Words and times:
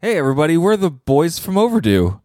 Hey, 0.00 0.18
everybody, 0.18 0.56
we're 0.58 0.76
the 0.76 0.90
boys 0.90 1.38
from 1.38 1.56
Overdue. 1.56 2.20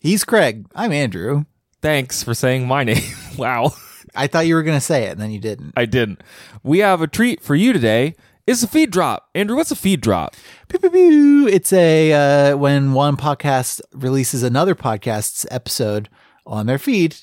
He's 0.00 0.24
Craig. 0.24 0.66
I'm 0.74 0.92
Andrew. 0.92 1.44
Thanks 1.80 2.22
for 2.22 2.34
saying 2.34 2.66
my 2.66 2.82
name. 2.84 3.02
wow, 3.38 3.72
I 4.14 4.26
thought 4.26 4.46
you 4.46 4.56
were 4.56 4.62
going 4.62 4.76
to 4.76 4.84
say 4.84 5.04
it, 5.04 5.12
and 5.12 5.20
then 5.20 5.30
you 5.30 5.38
didn't. 5.38 5.74
I 5.76 5.84
didn't. 5.84 6.22
We 6.62 6.80
have 6.80 7.00
a 7.00 7.06
treat 7.06 7.40
for 7.40 7.54
you 7.54 7.72
today. 7.72 8.14
It's 8.46 8.64
a 8.64 8.68
feed 8.68 8.90
drop. 8.90 9.28
Andrew, 9.34 9.56
what's 9.56 9.70
a 9.70 9.76
feed 9.76 10.00
drop? 10.00 10.34
Pew, 10.68 10.80
pew, 10.80 10.90
pew. 10.90 11.48
It's 11.48 11.72
a 11.72 12.12
uh, 12.50 12.56
when 12.56 12.92
one 12.92 13.16
podcast 13.16 13.80
releases 13.94 14.42
another 14.42 14.74
podcast's 14.74 15.46
episode 15.52 16.08
on 16.44 16.66
their 16.66 16.78
feed, 16.78 17.16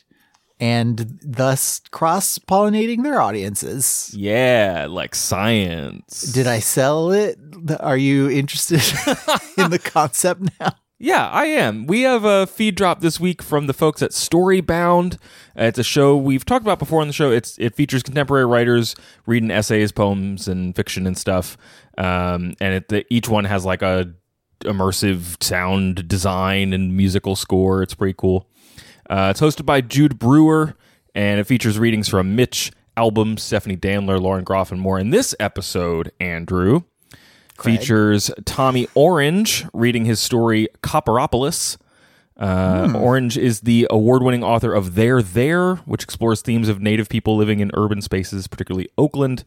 and 0.60 1.20
thus 1.24 1.82
cross 1.92 2.38
pollinating 2.38 3.04
their 3.04 3.22
audiences. 3.22 4.14
Yeah, 4.16 4.88
like 4.90 5.16
science. 5.16 6.22
Did 6.22 6.48
I 6.48 6.60
sell 6.60 7.12
it? 7.12 7.38
Are 7.80 7.98
you 7.98 8.30
interested 8.30 8.80
in 9.58 9.72
the 9.72 9.80
concept 9.80 10.50
now? 10.60 10.76
Yeah, 11.02 11.30
I 11.30 11.46
am. 11.46 11.88
We 11.88 12.02
have 12.02 12.26
a 12.26 12.46
feed 12.46 12.76
drop 12.76 13.00
this 13.00 13.22
week 13.22 13.42
from 13.42 13.68
the 13.68 13.74
folks 13.74 14.02
at 14.02 14.12
Storybound. 14.12 15.14
Uh, 15.58 15.64
it's 15.64 15.80
a 15.80 15.84
show 15.84 16.18
we've 16.18 16.44
talked 16.44 16.66
about 16.66 16.78
before 16.78 17.00
on 17.00 17.08
the 17.08 17.14
show. 17.14 17.32
It's 17.32 17.58
it 17.58 17.74
features 17.74 18.04
contemporary 18.04 18.46
writers 18.46 18.98
reading 19.26 19.50
essays, 19.50 19.94
poems, 19.94 20.50
and 20.50 20.76
fiction 20.76 21.08
and 21.08 21.18
stuff. 21.18 21.58
Um, 21.98 22.54
and 22.60 22.74
it, 22.76 22.90
the, 22.90 23.06
each 23.10 23.30
one 23.30 23.46
has 23.46 23.64
like 23.64 23.82
a 23.82 24.14
immersive 24.66 25.42
sound 25.42 26.06
design 26.10 26.74
and 26.74 26.98
musical 26.98 27.38
score. 27.38 27.82
It's 27.82 27.94
pretty 27.94 28.16
cool. 28.18 28.50
Uh, 29.10 29.30
it's 29.32 29.42
hosted 29.42 29.66
by 29.66 29.82
Jude 29.82 30.20
Brewer, 30.20 30.76
and 31.16 31.40
it 31.40 31.46
features 31.46 31.80
readings 31.80 32.08
from 32.08 32.36
Mitch 32.36 32.72
Albom, 32.96 33.40
Stephanie 33.40 33.78
Danler, 33.78 34.22
Lauren 34.22 34.44
Groff, 34.44 34.72
and 34.72 34.80
more. 34.80 35.00
In 35.00 35.10
this 35.10 35.34
episode, 35.40 36.12
Andrew 36.20 36.84
features 37.60 38.32
Tommy 38.46 38.88
Orange 38.94 39.66
reading 39.74 40.06
his 40.06 40.20
story 40.20 40.68
Copperopolis. 40.84 41.78
Uh, 42.38 42.94
Orange 42.96 43.38
is 43.38 43.62
the 43.62 43.86
award 43.90 44.24
winning 44.24 44.44
author 44.44 44.74
of 44.74 44.96
There 44.96 45.22
There, 45.22 45.76
which 45.76 46.04
explores 46.04 46.42
themes 46.42 46.70
of 46.70 46.80
native 46.82 47.10
people 47.10 47.36
living 47.36 47.60
in 47.60 47.72
urban 47.74 48.02
spaces, 48.02 48.48
particularly 48.48 48.90
Oakland. 48.98 49.44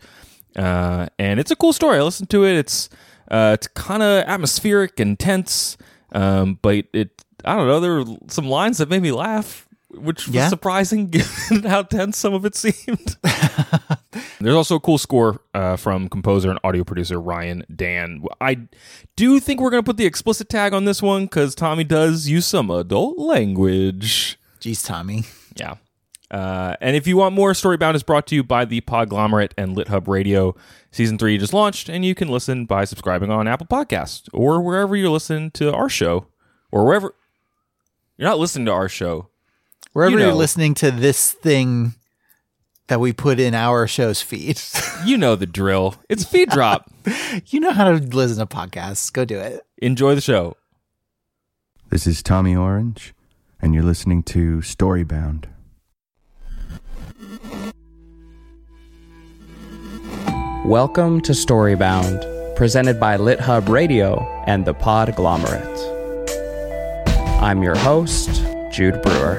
Uh, 0.56 1.06
and 1.18 1.40
it's 1.40 1.50
a 1.50 1.56
cool 1.56 1.72
story. 1.72 1.98
I 1.98 2.02
listened 2.02 2.28
to 2.30 2.44
it. 2.44 2.56
It's 2.56 2.90
uh, 3.30 3.52
it's 3.54 3.66
kind 3.68 4.02
of 4.02 4.24
atmospheric 4.26 5.00
and 5.00 5.18
tense, 5.18 5.78
um, 6.12 6.58
but 6.60 6.84
it 6.92 7.21
I 7.44 7.56
don't 7.56 7.66
know. 7.66 7.80
There 7.80 7.94
were 7.94 8.04
some 8.28 8.46
lines 8.46 8.78
that 8.78 8.88
made 8.88 9.02
me 9.02 9.12
laugh, 9.12 9.68
which 9.90 10.26
was 10.26 10.34
Yeah? 10.34 10.48
surprising 10.48 11.06
given 11.10 11.64
how 11.64 11.82
tense 11.82 12.18
some 12.18 12.34
of 12.34 12.44
it 12.44 12.54
seemed. 12.54 13.16
There's 14.40 14.54
also 14.56 14.76
a 14.76 14.80
cool 14.80 14.98
score 14.98 15.40
uh, 15.54 15.76
from 15.76 16.08
composer 16.08 16.50
and 16.50 16.58
audio 16.64 16.82
producer 16.84 17.20
Ryan 17.20 17.64
Dann. 17.74 18.24
I 18.40 18.66
do 19.16 19.38
think 19.38 19.60
we're 19.60 19.70
going 19.70 19.82
to 19.82 19.88
put 19.88 19.96
the 19.98 20.06
explicit 20.06 20.48
tag 20.48 20.72
on 20.74 20.84
this 20.84 21.00
one 21.00 21.24
because 21.26 21.54
Tommy 21.54 21.84
does 21.84 22.28
use 22.28 22.46
some 22.46 22.70
adult 22.70 23.18
language. 23.18 24.38
Jeez, 24.60 24.84
Tommy. 24.84 25.24
Yeah. 25.56 25.76
Uh, 26.30 26.74
and 26.80 26.96
if 26.96 27.06
you 27.06 27.16
want 27.18 27.34
more, 27.34 27.52
Storybound 27.52 27.94
is 27.94 28.02
brought 28.02 28.26
to 28.28 28.34
you 28.34 28.42
by 28.42 28.64
the 28.64 28.80
Podglomerate 28.80 29.52
and 29.58 29.76
LitHub 29.76 30.08
Radio. 30.08 30.56
Season 30.90 31.18
three 31.18 31.36
just 31.38 31.52
launched, 31.52 31.88
and 31.88 32.04
you 32.04 32.14
can 32.14 32.28
listen 32.28 32.64
by 32.64 32.84
subscribing 32.84 33.30
on 33.30 33.46
Apple 33.46 33.66
Podcasts 33.66 34.28
or 34.32 34.60
wherever 34.62 34.96
you're 34.96 35.10
listening 35.10 35.50
to 35.52 35.72
our 35.72 35.88
show, 35.90 36.26
or 36.70 36.84
wherever 36.86 37.14
you're 38.22 38.30
not 38.30 38.38
listening 38.38 38.66
to 38.66 38.72
our 38.72 38.88
show. 38.88 39.26
Wherever 39.94 40.12
You 40.12 40.18
you 40.20 40.26
know. 40.26 40.30
are 40.30 40.36
listening 40.36 40.74
to 40.74 40.92
this 40.92 41.32
thing 41.32 41.94
that 42.86 43.00
we 43.00 43.12
put 43.12 43.40
in 43.40 43.52
our 43.52 43.88
show's 43.88 44.22
feed, 44.22 44.60
You 45.04 45.18
know 45.18 45.34
the 45.34 45.44
drill. 45.44 45.96
It's 46.08 46.24
feed 46.24 46.48
drop. 46.50 46.88
you 47.46 47.58
know 47.58 47.72
how 47.72 47.90
to 47.90 47.94
listen 47.94 48.38
to 48.38 48.46
podcasts. 48.46 49.12
Go 49.12 49.24
do 49.24 49.40
it. 49.40 49.62
Enjoy 49.78 50.14
the 50.14 50.20
show. 50.20 50.56
This 51.90 52.06
is 52.06 52.22
Tommy 52.22 52.54
Orange, 52.54 53.12
and 53.60 53.74
you're 53.74 53.82
listening 53.82 54.22
to 54.22 54.58
Storybound. 54.58 55.46
Welcome 60.64 61.20
to 61.22 61.32
Storybound, 61.32 62.54
presented 62.54 63.00
by 63.00 63.16
LitHub 63.16 63.68
Radio 63.68 64.20
and 64.46 64.64
the 64.64 64.74
Podglomerate. 64.74 65.71
I'm 67.42 67.60
your 67.60 67.74
host, 67.74 68.40
Jude 68.70 69.02
Brewer. 69.02 69.34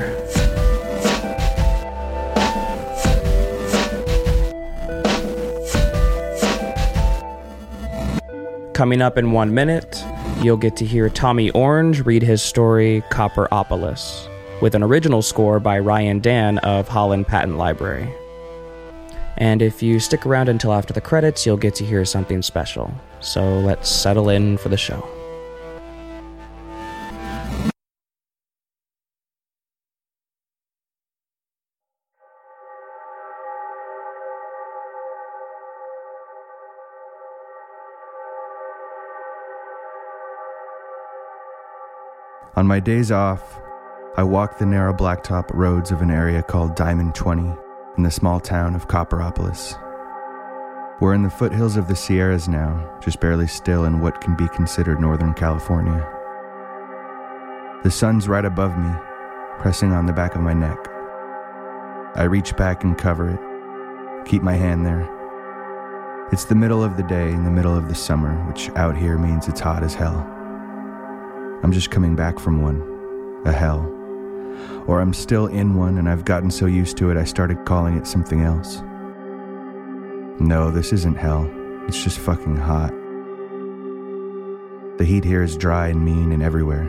Coming 8.73 9.01
up 9.01 9.17
in 9.17 9.31
one 9.31 9.53
minute, 9.53 10.03
you'll 10.41 10.57
get 10.57 10.75
to 10.75 10.85
hear 10.85 11.07
Tommy 11.07 11.49
Orange 11.51 12.01
read 12.01 12.23
his 12.23 12.43
story 12.43 13.01
Copperopolis, 13.09 14.27
with 14.61 14.75
an 14.75 14.83
original 14.83 15.21
score 15.21 15.61
by 15.61 15.79
Ryan 15.79 16.19
Dann 16.19 16.57
of 16.57 16.89
Holland 16.89 17.25
Patent 17.25 17.57
Library. 17.57 18.13
And 19.37 19.61
if 19.61 19.81
you 19.81 20.01
stick 20.01 20.25
around 20.25 20.49
until 20.49 20.73
after 20.73 20.91
the 20.91 20.99
credits, 20.99 21.45
you'll 21.45 21.55
get 21.55 21.73
to 21.75 21.85
hear 21.85 22.03
something 22.03 22.41
special. 22.41 22.93
So 23.21 23.59
let's 23.59 23.87
settle 23.87 24.27
in 24.27 24.57
for 24.57 24.67
the 24.67 24.75
show. 24.75 25.07
On 42.55 42.67
my 42.67 42.79
days 42.79 43.11
off, 43.11 43.59
I 44.15 44.21
walk 44.21 44.59
the 44.59 44.65
narrow 44.67 44.93
blacktop 44.93 45.49
roads 45.55 45.89
of 45.89 46.03
an 46.03 46.11
area 46.11 46.43
called 46.43 46.75
Diamond 46.75 47.15
20 47.15 47.51
in 47.97 48.03
the 48.03 48.11
small 48.11 48.39
town 48.39 48.75
of 48.75 48.87
Copperopolis. 48.87 49.73
We're 51.01 51.15
in 51.15 51.23
the 51.23 51.31
foothills 51.31 51.77
of 51.77 51.87
the 51.87 51.95
Sierras 51.95 52.47
now, 52.47 52.99
just 53.03 53.19
barely 53.19 53.47
still 53.47 53.85
in 53.85 54.01
what 54.01 54.21
can 54.21 54.35
be 54.35 54.47
considered 54.49 55.01
Northern 55.01 55.33
California. 55.33 56.07
The 57.83 57.89
sun's 57.89 58.27
right 58.27 58.45
above 58.45 58.77
me, 58.77 58.91
pressing 59.57 59.91
on 59.91 60.05
the 60.05 60.13
back 60.13 60.35
of 60.35 60.41
my 60.41 60.53
neck. 60.53 60.77
I 62.13 62.25
reach 62.25 62.55
back 62.55 62.83
and 62.83 62.95
cover 62.95 63.31
it, 63.31 64.27
keep 64.29 64.43
my 64.43 64.53
hand 64.53 64.85
there. 64.85 65.09
It's 66.31 66.45
the 66.45 66.53
middle 66.53 66.83
of 66.83 66.97
the 66.97 67.03
day 67.03 67.31
in 67.31 67.45
the 67.45 67.49
middle 67.49 67.75
of 67.75 67.87
the 67.87 67.95
summer, 67.95 68.35
which 68.47 68.69
out 68.75 68.95
here 68.95 69.17
means 69.17 69.47
it's 69.47 69.59
hot 69.59 69.81
as 69.81 69.95
hell. 69.95 70.42
I'm 71.63 71.71
just 71.71 71.91
coming 71.91 72.13
back 72.13 72.39
from 72.39 72.61
one, 72.61 72.81
a 73.45 73.53
hell. 73.53 73.79
Or 74.85 74.99
I'm 74.99 75.13
still 75.13 75.47
in 75.47 75.75
one 75.75 75.97
and 75.97 76.09
I've 76.09 76.25
gotten 76.25 76.51
so 76.51 76.65
used 76.65 76.97
to 76.97 77.09
it 77.09 77.15
I 77.15 77.23
started 77.23 77.65
calling 77.65 77.97
it 77.97 78.05
something 78.05 78.41
else. 78.41 78.81
No, 80.41 80.71
this 80.71 80.91
isn't 80.91 81.15
hell. 81.15 81.49
It's 81.87 82.03
just 82.03 82.19
fucking 82.19 82.57
hot. 82.57 82.91
The 84.97 85.05
heat 85.05 85.23
here 85.23 85.41
is 85.41 85.55
dry 85.55 85.87
and 85.87 86.03
mean 86.03 86.33
and 86.33 86.43
everywhere. 86.43 86.85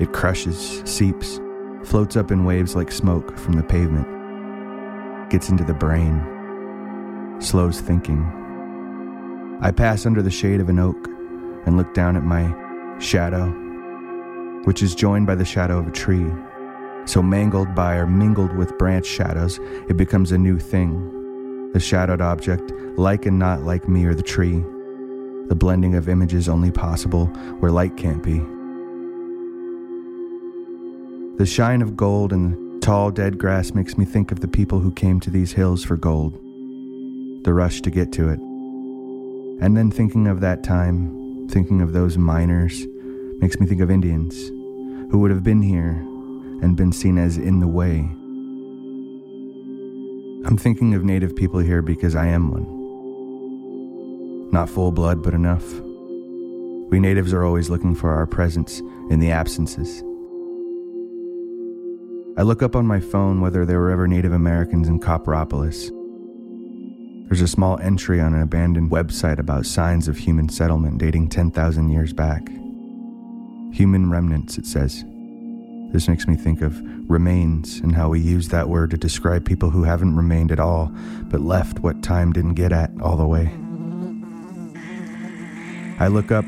It 0.00 0.14
crushes, 0.14 0.82
seeps, 0.86 1.38
floats 1.84 2.16
up 2.16 2.30
in 2.30 2.46
waves 2.46 2.74
like 2.74 2.90
smoke 2.90 3.36
from 3.36 3.52
the 3.52 3.62
pavement, 3.62 5.28
gets 5.28 5.50
into 5.50 5.64
the 5.64 5.74
brain, 5.74 6.24
slows 7.38 7.82
thinking. 7.82 8.24
I 9.60 9.72
pass 9.72 10.06
under 10.06 10.22
the 10.22 10.30
shade 10.30 10.60
of 10.60 10.70
an 10.70 10.78
oak 10.78 11.06
and 11.66 11.76
look 11.76 11.92
down 11.92 12.16
at 12.16 12.24
my 12.24 12.46
shadow, 13.00 13.46
which 14.64 14.82
is 14.82 14.94
joined 14.94 15.26
by 15.26 15.34
the 15.34 15.44
shadow 15.44 15.78
of 15.78 15.86
a 15.86 15.92
tree. 15.92 16.26
So 17.06 17.22
mangled 17.22 17.74
by 17.74 17.94
or 17.96 18.06
mingled 18.06 18.54
with 18.56 18.76
branch 18.76 19.06
shadows, 19.06 19.58
it 19.88 19.96
becomes 19.96 20.32
a 20.32 20.38
new 20.38 20.58
thing. 20.58 21.72
The 21.72 21.80
shadowed 21.80 22.20
object, 22.20 22.72
like 22.98 23.26
and 23.26 23.38
not 23.38 23.62
like 23.62 23.88
me 23.88 24.04
or 24.04 24.14
the 24.14 24.22
tree. 24.22 24.64
The 25.48 25.54
blending 25.54 25.94
of 25.94 26.08
images 26.08 26.48
only 26.48 26.70
possible 26.70 27.26
where 27.60 27.70
light 27.70 27.96
can't 27.96 28.22
be. 28.22 28.38
The 31.38 31.46
shine 31.46 31.82
of 31.82 31.96
gold 31.96 32.32
the 32.32 32.78
tall 32.80 33.10
dead 33.10 33.38
grass 33.38 33.72
makes 33.72 33.96
me 33.96 34.04
think 34.04 34.32
of 34.32 34.40
the 34.40 34.48
people 34.48 34.80
who 34.80 34.92
came 34.92 35.20
to 35.20 35.30
these 35.30 35.52
hills 35.52 35.84
for 35.84 35.96
gold. 35.96 36.34
The 37.44 37.54
rush 37.54 37.80
to 37.82 37.90
get 37.90 38.12
to 38.12 38.28
it. 38.28 38.40
And 39.60 39.76
then 39.76 39.90
thinking 39.90 40.26
of 40.26 40.40
that 40.40 40.62
time, 40.62 41.17
thinking 41.48 41.80
of 41.80 41.92
those 41.92 42.18
miners, 42.18 42.86
makes 43.40 43.58
me 43.58 43.66
think 43.66 43.80
of 43.80 43.90
Indians 43.90 44.48
who 45.10 45.18
would 45.18 45.30
have 45.30 45.42
been 45.42 45.62
here 45.62 45.92
and 46.62 46.76
been 46.76 46.92
seen 46.92 47.16
as 47.18 47.38
in 47.38 47.60
the 47.60 47.68
way. 47.68 48.00
I'm 50.46 50.58
thinking 50.58 50.94
of 50.94 51.04
native 51.04 51.34
people 51.34 51.60
here 51.60 51.82
because 51.82 52.14
I 52.14 52.26
am 52.26 52.50
one. 52.50 52.66
Not 54.50 54.68
full 54.68 54.92
blood, 54.92 55.22
but 55.22 55.34
enough. 55.34 55.64
We 56.90 57.00
natives 57.00 57.32
are 57.32 57.44
always 57.44 57.70
looking 57.70 57.94
for 57.94 58.10
our 58.10 58.26
presence 58.26 58.80
in 59.10 59.20
the 59.20 59.30
absences. 59.30 60.02
I 62.38 62.42
look 62.42 62.62
up 62.62 62.76
on 62.76 62.86
my 62.86 63.00
phone 63.00 63.40
whether 63.40 63.66
there 63.66 63.80
were 63.80 63.90
ever 63.90 64.06
Native 64.06 64.32
Americans 64.32 64.88
in 64.88 65.00
Copperopolis. 65.00 65.90
There's 67.28 67.42
a 67.42 67.48
small 67.48 67.78
entry 67.80 68.22
on 68.22 68.32
an 68.32 68.40
abandoned 68.40 68.90
website 68.90 69.38
about 69.38 69.66
signs 69.66 70.08
of 70.08 70.16
human 70.16 70.48
settlement 70.48 70.96
dating 70.96 71.28
10,000 71.28 71.90
years 71.90 72.14
back. 72.14 72.48
Human 73.70 74.10
remnants, 74.10 74.56
it 74.56 74.64
says. 74.64 75.04
This 75.92 76.08
makes 76.08 76.26
me 76.26 76.36
think 76.36 76.62
of 76.62 76.80
remains 77.10 77.80
and 77.80 77.94
how 77.94 78.08
we 78.08 78.20
use 78.20 78.48
that 78.48 78.70
word 78.70 78.90
to 78.92 78.96
describe 78.96 79.44
people 79.44 79.68
who 79.68 79.82
haven't 79.82 80.16
remained 80.16 80.50
at 80.50 80.58
all, 80.58 80.90
but 81.24 81.42
left 81.42 81.80
what 81.80 82.02
time 82.02 82.32
didn't 82.32 82.54
get 82.54 82.72
at 82.72 82.90
all 83.02 83.18
the 83.18 83.26
way. 83.26 83.52
I 86.00 86.08
look 86.08 86.32
up 86.32 86.46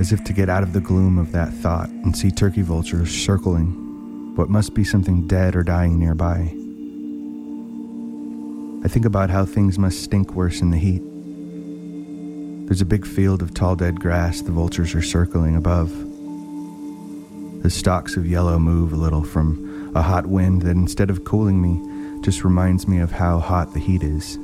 as 0.00 0.12
if 0.12 0.24
to 0.24 0.32
get 0.32 0.48
out 0.48 0.64
of 0.64 0.72
the 0.72 0.80
gloom 0.80 1.18
of 1.18 1.30
that 1.32 1.52
thought 1.52 1.88
and 1.88 2.16
see 2.16 2.32
turkey 2.32 2.62
vultures 2.62 3.12
circling 3.12 4.34
what 4.34 4.50
must 4.50 4.74
be 4.74 4.82
something 4.82 5.28
dead 5.28 5.54
or 5.54 5.62
dying 5.62 6.00
nearby. 6.00 6.52
I 8.86 8.88
think 8.88 9.04
about 9.04 9.30
how 9.30 9.44
things 9.44 9.80
must 9.80 10.04
stink 10.04 10.34
worse 10.34 10.60
in 10.60 10.70
the 10.70 10.78
heat. 10.78 11.02
There's 12.68 12.80
a 12.80 12.84
big 12.84 13.04
field 13.04 13.42
of 13.42 13.52
tall 13.52 13.74
dead 13.74 13.98
grass 13.98 14.42
the 14.42 14.52
vultures 14.52 14.94
are 14.94 15.02
circling 15.02 15.56
above. 15.56 15.90
The 17.64 17.68
stalks 17.68 18.16
of 18.16 18.28
yellow 18.28 18.60
move 18.60 18.92
a 18.92 18.96
little 18.96 19.24
from 19.24 19.90
a 19.96 20.02
hot 20.02 20.28
wind 20.28 20.62
that 20.62 20.76
instead 20.76 21.10
of 21.10 21.24
cooling 21.24 21.60
me, 21.60 22.22
just 22.22 22.44
reminds 22.44 22.86
me 22.86 23.00
of 23.00 23.10
how 23.10 23.40
hot 23.40 23.74
the 23.74 23.80
heat 23.80 24.04
is. 24.04 24.38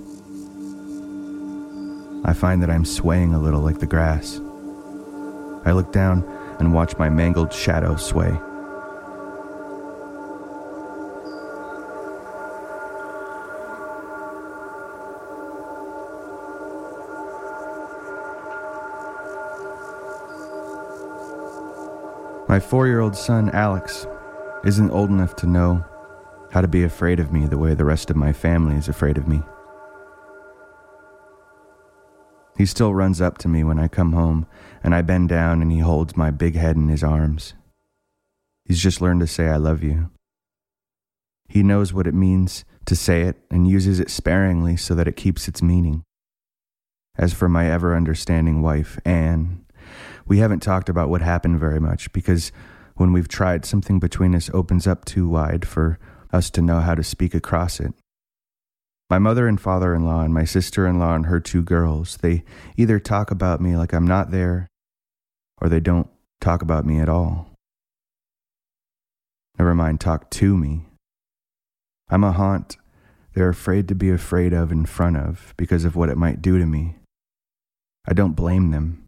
I 2.25 2.33
find 2.33 2.61
that 2.65 2.71
I'm 2.71 2.85
swaying 2.85 3.35
a 3.35 3.41
little 3.41 3.61
like 3.61 3.79
the 3.79 3.87
grass. 3.87 4.41
I 5.65 5.71
look 5.71 5.93
down 5.93 6.25
and 6.59 6.75
watch 6.75 6.99
my 6.99 7.09
mangled 7.09 7.53
shadow 7.53 7.95
sway. 7.95 8.37
My 22.53 22.61
four 22.61 22.87
year 22.87 23.01
old 23.01 23.17
son, 23.17 23.49
Alex, 23.55 24.07
isn't 24.67 24.91
old 24.91 25.09
enough 25.09 25.35
to 25.37 25.47
know 25.47 25.83
how 26.51 26.61
to 26.61 26.69
be 26.69 26.85
afraid 26.85 27.19
of 27.19 27.33
me 27.33 27.47
the 27.47 27.57
way 27.57 27.73
the 27.73 27.87
rest 27.87 28.11
of 28.11 28.17
my 28.17 28.35
family 28.35 28.77
is 28.77 28.89
afraid 28.89 29.17
of 29.17 29.27
me. 29.27 29.41
He 32.59 32.67
still 32.67 32.93
runs 32.93 33.23
up 33.23 33.39
to 33.39 33.49
me 33.49 33.65
when 33.65 33.79
I 33.79 33.89
come 33.89 34.13
home, 34.13 34.47
and 34.85 34.95
I 34.95 35.01
bend 35.01 35.31
down 35.31 35.63
and 35.63 35.73
he 35.73 35.79
holds 35.79 36.15
my 36.15 36.31
big 36.31 36.55
head 36.55 36.77
in 36.77 36.89
his 36.89 37.03
arms. 37.03 37.55
He's 38.67 38.83
just 38.83 39.01
learned 39.01 39.21
to 39.21 39.27
say, 39.27 39.49
I 39.49 39.57
love 39.57 39.83
you. 39.83 40.11
He 41.49 41.63
knows 41.63 41.95
what 41.95 42.07
it 42.07 42.13
means 42.13 42.67
to 42.85 42.95
say 42.95 43.23
it 43.23 43.39
and 43.51 43.67
uses 43.67 43.99
it 43.99 44.11
sparingly 44.11 44.77
so 44.77 44.95
that 44.95 45.09
it 45.09 45.17
keeps 45.17 45.49
its 45.49 45.63
meaning. 45.63 46.03
As 47.17 47.33
for 47.33 47.49
my 47.49 47.71
ever 47.71 47.97
understanding 47.97 48.61
wife, 48.61 49.01
Anne, 49.07 49.62
we 50.27 50.39
haven't 50.39 50.61
talked 50.61 50.89
about 50.89 51.09
what 51.09 51.23
happened 51.23 51.59
very 51.59 51.81
much 51.81 52.13
because 52.13 52.53
when 52.95 53.13
we've 53.13 53.29
tried, 53.29 53.65
something 53.65 53.99
between 53.99 54.35
us 54.35 54.51
opens 54.53 54.87
up 54.87 55.05
too 55.05 55.29
wide 55.29 55.67
for 55.67 55.99
us 56.33 56.51
to 56.51 56.63
know 56.63 56.81
how 56.81 56.95
to 56.95 57.03
speak 57.03 57.35
across 57.35 57.81
it. 57.81 57.93
My 59.11 59.19
mother 59.19 59.47
and 59.47 59.61
father 59.61 59.95
in 59.95 60.05
law 60.05 60.23
and 60.23 60.33
my 60.33 60.45
sister 60.45 60.87
in 60.87 60.99
law 60.99 61.15
and 61.15 61.27
her 61.27 61.41
two 61.41 61.63
girls, 61.63 62.17
they 62.19 62.45
either 62.77 62.99
talk 62.99 63.31
about 63.31 63.61
me 63.61 63.77
like 63.77 63.93
I'm 63.93 64.07
not 64.07 64.31
there 64.31 64.69
or 65.61 65.69
they 65.69 65.81
don't 65.81 66.09
talk 66.41 66.63
about 66.63 66.87
me 66.87 66.99
at 66.99 67.09
all. 67.09 67.51
Never 69.59 69.75
mind, 69.75 70.01
talk 70.01 70.31
to 70.31 70.57
me. 70.57 70.87
I'm 72.09 72.25
a 72.25 72.33
haunt 72.33 72.77
they're 73.35 73.49
afraid 73.49 73.89
to 73.89 73.95
be 73.95 74.11
afraid 74.11 74.53
of 74.53 74.71
in 74.71 74.85
front 74.85 75.17
of 75.17 75.55
because 75.57 75.85
of 75.85 75.97
what 75.97 76.11
it 76.11 76.19
might 76.19 76.43
do 76.43 76.59
to 76.59 76.67
me. 76.67 76.97
I 78.07 78.13
don't 78.13 78.35
blame 78.35 78.71
them. 78.71 79.05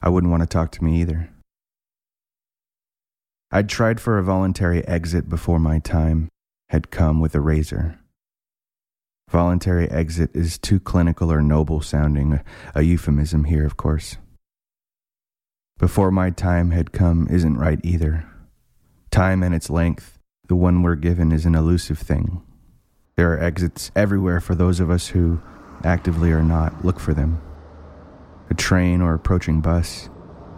I 0.00 0.08
wouldn't 0.08 0.30
want 0.30 0.42
to 0.42 0.46
talk 0.46 0.70
to 0.72 0.84
me 0.84 1.00
either. 1.00 1.30
I'd 3.50 3.68
tried 3.68 4.00
for 4.00 4.18
a 4.18 4.22
voluntary 4.22 4.86
exit 4.86 5.28
before 5.28 5.58
my 5.58 5.78
time 5.78 6.28
had 6.68 6.90
come 6.90 7.20
with 7.20 7.34
a 7.34 7.40
razor. 7.40 7.98
Voluntary 9.30 9.90
exit 9.90 10.30
is 10.34 10.58
too 10.58 10.80
clinical 10.80 11.32
or 11.32 11.42
noble 11.42 11.80
sounding, 11.80 12.40
a 12.74 12.82
euphemism 12.82 13.44
here, 13.44 13.66
of 13.66 13.76
course. 13.76 14.16
Before 15.78 16.10
my 16.10 16.30
time 16.30 16.70
had 16.70 16.92
come 16.92 17.26
isn't 17.30 17.56
right 17.56 17.80
either. 17.82 18.26
Time 19.10 19.42
and 19.42 19.54
its 19.54 19.70
length, 19.70 20.18
the 20.48 20.56
one 20.56 20.82
we're 20.82 20.94
given, 20.94 21.32
is 21.32 21.46
an 21.46 21.54
elusive 21.54 21.98
thing. 21.98 22.42
There 23.16 23.32
are 23.32 23.42
exits 23.42 23.90
everywhere 23.96 24.40
for 24.40 24.54
those 24.54 24.80
of 24.80 24.90
us 24.90 25.08
who, 25.08 25.40
actively 25.84 26.32
or 26.32 26.42
not, 26.42 26.84
look 26.84 27.00
for 27.00 27.14
them. 27.14 27.40
A 28.50 28.54
train 28.54 29.00
or 29.00 29.14
approaching 29.14 29.60
bus, 29.60 30.08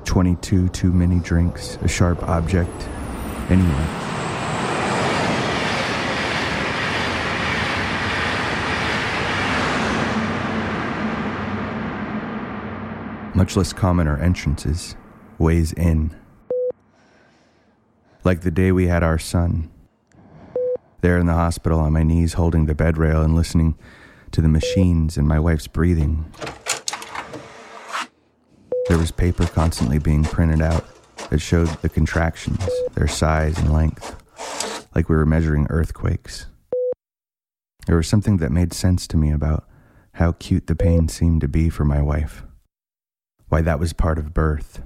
22 0.05 0.69
too 0.69 0.93
many 0.93 1.19
drinks, 1.21 1.77
a 1.83 1.89
sharp 1.89 2.23
object, 2.23 2.89
anywhere. 3.51 4.11
Much 13.35 13.57
less 13.57 13.73
common 13.73 14.07
are 14.07 14.19
entrances, 14.19 14.97
ways 15.39 15.73
in. 15.73 16.15
Like 18.23 18.43
the 18.43 18.51
day 18.51 18.71
we 18.71 18.87
had 18.87 19.03
our 19.03 19.19
son. 19.19 19.71
There 21.01 21.17
in 21.17 21.27
the 21.27 21.33
hospital 21.33 21.81
on 21.81 21.95
my 21.95 22.03
knees 22.03 22.35
holding 22.35 22.67
the 22.67 22.75
bed 22.75 22.99
rail 22.99 23.23
and 23.23 23.35
listening 23.35 23.79
to 24.33 24.43
the 24.43 24.49
machines 24.49 25.17
and 25.17 25.27
my 25.27 25.39
wife's 25.39 25.67
breathing. 25.67 26.31
There 28.91 28.99
was 28.99 29.13
paper 29.13 29.47
constantly 29.47 30.01
being 30.01 30.25
printed 30.25 30.61
out 30.61 30.85
that 31.29 31.39
showed 31.39 31.69
the 31.81 31.89
contractions, 31.89 32.69
their 32.95 33.07
size 33.07 33.57
and 33.57 33.73
length, 33.73 34.21
like 34.97 35.09
we 35.09 35.15
were 35.15 35.25
measuring 35.25 35.69
earthquakes. 35.71 36.47
There 37.87 37.95
was 37.95 38.09
something 38.09 38.39
that 38.39 38.51
made 38.51 38.73
sense 38.73 39.07
to 39.07 39.17
me 39.17 39.31
about 39.31 39.69
how 40.15 40.33
cute 40.33 40.67
the 40.67 40.75
pain 40.75 41.07
seemed 41.07 41.41
to 41.43 41.47
be 41.47 41.69
for 41.69 41.85
my 41.85 42.03
wife 42.03 42.43
why 43.49 43.61
that 43.61 43.79
was 43.79 43.93
part 43.93 44.19
of 44.19 44.35
birth, 44.35 44.83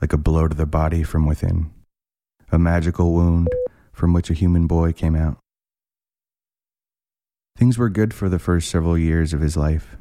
like 0.00 0.12
a 0.12 0.16
blow 0.16 0.46
to 0.46 0.54
the 0.54 0.64
body 0.64 1.02
from 1.02 1.26
within, 1.26 1.72
a 2.52 2.60
magical 2.60 3.12
wound 3.12 3.48
from 3.92 4.12
which 4.12 4.30
a 4.30 4.34
human 4.34 4.68
boy 4.68 4.92
came 4.92 5.16
out. 5.16 5.38
Things 7.56 7.76
were 7.76 7.88
good 7.88 8.14
for 8.14 8.28
the 8.28 8.38
first 8.38 8.70
several 8.70 8.96
years 8.96 9.32
of 9.32 9.40
his 9.40 9.56
life. 9.56 9.96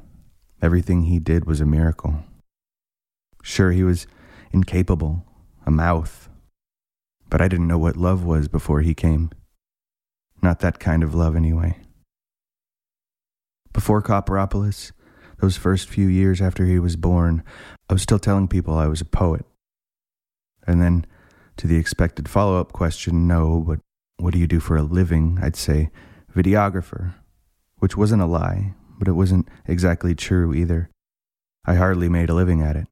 Everything 0.61 1.05
he 1.05 1.17
did 1.17 1.45
was 1.45 1.59
a 1.59 1.65
miracle. 1.65 2.23
Sure, 3.41 3.71
he 3.71 3.83
was 3.83 4.07
incapable, 4.51 5.25
a 5.65 5.71
mouth, 5.71 6.29
but 7.29 7.41
I 7.41 7.47
didn't 7.47 7.67
know 7.67 7.77
what 7.77 7.97
love 7.97 8.23
was 8.23 8.47
before 8.47 8.81
he 8.81 8.93
came. 8.93 9.31
Not 10.41 10.59
that 10.59 10.79
kind 10.79 11.03
of 11.03 11.15
love, 11.15 11.35
anyway. 11.35 11.77
Before 13.73 14.01
Copperopolis, 14.01 14.91
those 15.39 15.57
first 15.57 15.87
few 15.87 16.07
years 16.07 16.41
after 16.41 16.65
he 16.65 16.77
was 16.77 16.95
born, 16.95 17.43
I 17.89 17.93
was 17.93 18.01
still 18.01 18.19
telling 18.19 18.47
people 18.47 18.75
I 18.75 18.87
was 18.87 19.01
a 19.01 19.05
poet. 19.05 19.45
And 20.67 20.81
then 20.81 21.05
to 21.57 21.67
the 21.67 21.77
expected 21.77 22.29
follow 22.29 22.59
up 22.59 22.73
question, 22.73 23.27
no, 23.27 23.63
but 23.65 23.79
what 24.17 24.33
do 24.33 24.39
you 24.39 24.47
do 24.47 24.59
for 24.59 24.77
a 24.77 24.83
living? 24.83 25.39
I'd 25.41 25.55
say 25.55 25.89
videographer, 26.35 27.15
which 27.77 27.97
wasn't 27.97 28.21
a 28.21 28.27
lie, 28.27 28.75
but 28.99 29.07
it 29.07 29.13
wasn't 29.13 29.47
exactly 29.65 30.13
true 30.13 30.53
either. 30.53 30.89
I 31.65 31.75
hardly 31.75 32.09
made 32.09 32.29
a 32.29 32.35
living 32.35 32.61
at 32.61 32.75
it. 32.75 32.87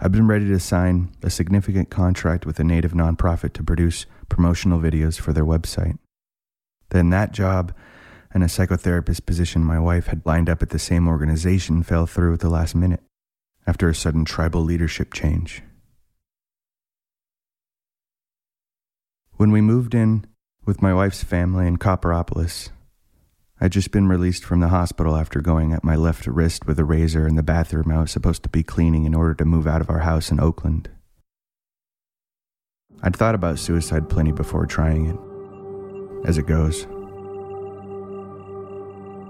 I've 0.00 0.12
been 0.12 0.28
ready 0.28 0.46
to 0.46 0.60
sign 0.60 1.10
a 1.24 1.30
significant 1.30 1.90
contract 1.90 2.46
with 2.46 2.60
a 2.60 2.64
native 2.64 2.92
nonprofit 2.92 3.52
to 3.54 3.64
produce 3.64 4.06
promotional 4.28 4.78
videos 4.78 5.18
for 5.18 5.32
their 5.32 5.44
website. 5.44 5.98
Then 6.90 7.10
that 7.10 7.32
job 7.32 7.74
and 8.32 8.44
a 8.44 8.46
psychotherapist 8.46 9.26
position 9.26 9.64
my 9.64 9.80
wife 9.80 10.06
had 10.06 10.24
lined 10.24 10.48
up 10.48 10.62
at 10.62 10.70
the 10.70 10.78
same 10.78 11.08
organization 11.08 11.82
fell 11.82 12.06
through 12.06 12.34
at 12.34 12.40
the 12.40 12.48
last 12.48 12.76
minute 12.76 13.00
after 13.66 13.88
a 13.88 13.94
sudden 13.94 14.24
tribal 14.24 14.62
leadership 14.62 15.12
change. 15.12 15.62
When 19.36 19.50
we 19.50 19.60
moved 19.60 19.94
in 19.94 20.26
with 20.64 20.80
my 20.80 20.94
wife's 20.94 21.24
family 21.24 21.66
in 21.66 21.76
Copperopolis, 21.76 22.70
I'd 23.60 23.72
just 23.72 23.90
been 23.90 24.06
released 24.06 24.44
from 24.44 24.60
the 24.60 24.68
hospital 24.68 25.16
after 25.16 25.40
going 25.40 25.72
at 25.72 25.82
my 25.82 25.96
left 25.96 26.28
wrist 26.28 26.66
with 26.66 26.78
a 26.78 26.84
razor 26.84 27.26
in 27.26 27.34
the 27.34 27.42
bathroom 27.42 27.90
I 27.90 28.00
was 28.00 28.12
supposed 28.12 28.44
to 28.44 28.48
be 28.48 28.62
cleaning 28.62 29.04
in 29.04 29.14
order 29.14 29.34
to 29.34 29.44
move 29.44 29.66
out 29.66 29.80
of 29.80 29.90
our 29.90 29.98
house 30.00 30.30
in 30.30 30.38
Oakland. 30.38 30.88
I'd 33.02 33.16
thought 33.16 33.34
about 33.34 33.58
suicide 33.58 34.08
plenty 34.08 34.30
before 34.30 34.66
trying 34.66 35.06
it, 35.06 36.28
as 36.28 36.38
it 36.38 36.46
goes. 36.46 36.82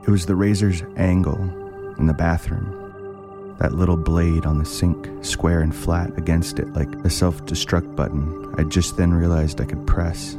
It 0.07 0.11
was 0.11 0.27
the 0.27 0.37
razor's 0.37 0.83
angle 0.97 1.41
in 1.99 2.07
the 2.07 2.15
bathroom. 2.15 3.57
That 3.61 3.73
little 3.73 3.97
blade 3.97 4.45
on 4.45 4.59
the 4.59 4.65
sink, 4.65 5.09
square 5.25 5.61
and 5.61 5.75
flat 5.75 6.17
against 6.19 6.59
it 6.59 6.73
like 6.75 6.89
a 7.05 7.11
self 7.11 7.45
destruct 7.47 7.97
button, 7.97 8.55
I 8.59 8.65
just 8.65 8.99
then 8.99 9.13
realized 9.13 9.61
I 9.61 9.65
could 9.65 9.87
press. 9.87 10.33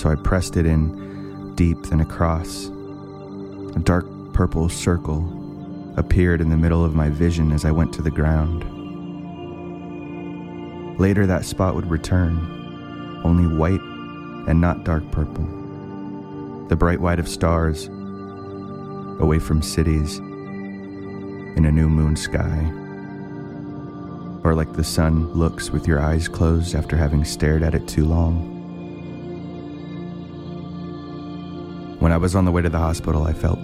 So 0.00 0.10
I 0.10 0.16
pressed 0.16 0.56
it 0.56 0.66
in 0.66 1.09
deep, 1.56 1.82
then 1.84 2.00
across. 2.00 2.66
A 3.76 3.80
dark 3.82 4.06
purple 4.32 4.68
circle 4.68 5.24
appeared 5.96 6.40
in 6.40 6.50
the 6.50 6.56
middle 6.56 6.84
of 6.84 6.94
my 6.94 7.08
vision 7.08 7.52
as 7.52 7.64
I 7.64 7.70
went 7.70 7.92
to 7.94 8.02
the 8.02 8.10
ground. 8.10 8.64
Later, 10.98 11.26
that 11.26 11.44
spot 11.44 11.74
would 11.74 11.90
return, 11.90 13.20
only 13.24 13.46
white 13.56 13.80
and 14.48 14.60
not 14.60 14.84
dark 14.84 15.10
purple. 15.10 15.44
The 16.68 16.76
bright 16.76 17.00
white 17.00 17.18
of 17.18 17.28
stars, 17.28 17.88
away 19.18 19.38
from 19.38 19.62
cities, 19.62 20.18
in 20.18 21.64
a 21.66 21.72
new 21.72 21.88
moon 21.88 22.16
sky. 22.16 22.70
Or 24.44 24.54
like 24.54 24.72
the 24.72 24.84
sun 24.84 25.32
looks 25.32 25.70
with 25.70 25.86
your 25.86 26.00
eyes 26.00 26.28
closed 26.28 26.74
after 26.74 26.96
having 26.96 27.24
stared 27.24 27.62
at 27.62 27.74
it 27.74 27.86
too 27.88 28.04
long. 28.04 28.59
When 32.00 32.12
I 32.12 32.16
was 32.16 32.34
on 32.34 32.46
the 32.46 32.50
way 32.50 32.62
to 32.62 32.70
the 32.70 32.78
hospital, 32.78 33.24
I 33.24 33.34
felt 33.34 33.58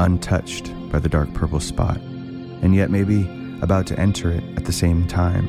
untouched 0.00 0.72
by 0.90 0.98
the 0.98 1.08
dark 1.08 1.32
purple 1.32 1.60
spot, 1.60 1.96
and 1.96 2.74
yet 2.74 2.90
maybe 2.90 3.22
about 3.62 3.86
to 3.86 3.98
enter 4.00 4.32
it 4.32 4.42
at 4.56 4.64
the 4.64 4.72
same 4.72 5.06
time, 5.06 5.48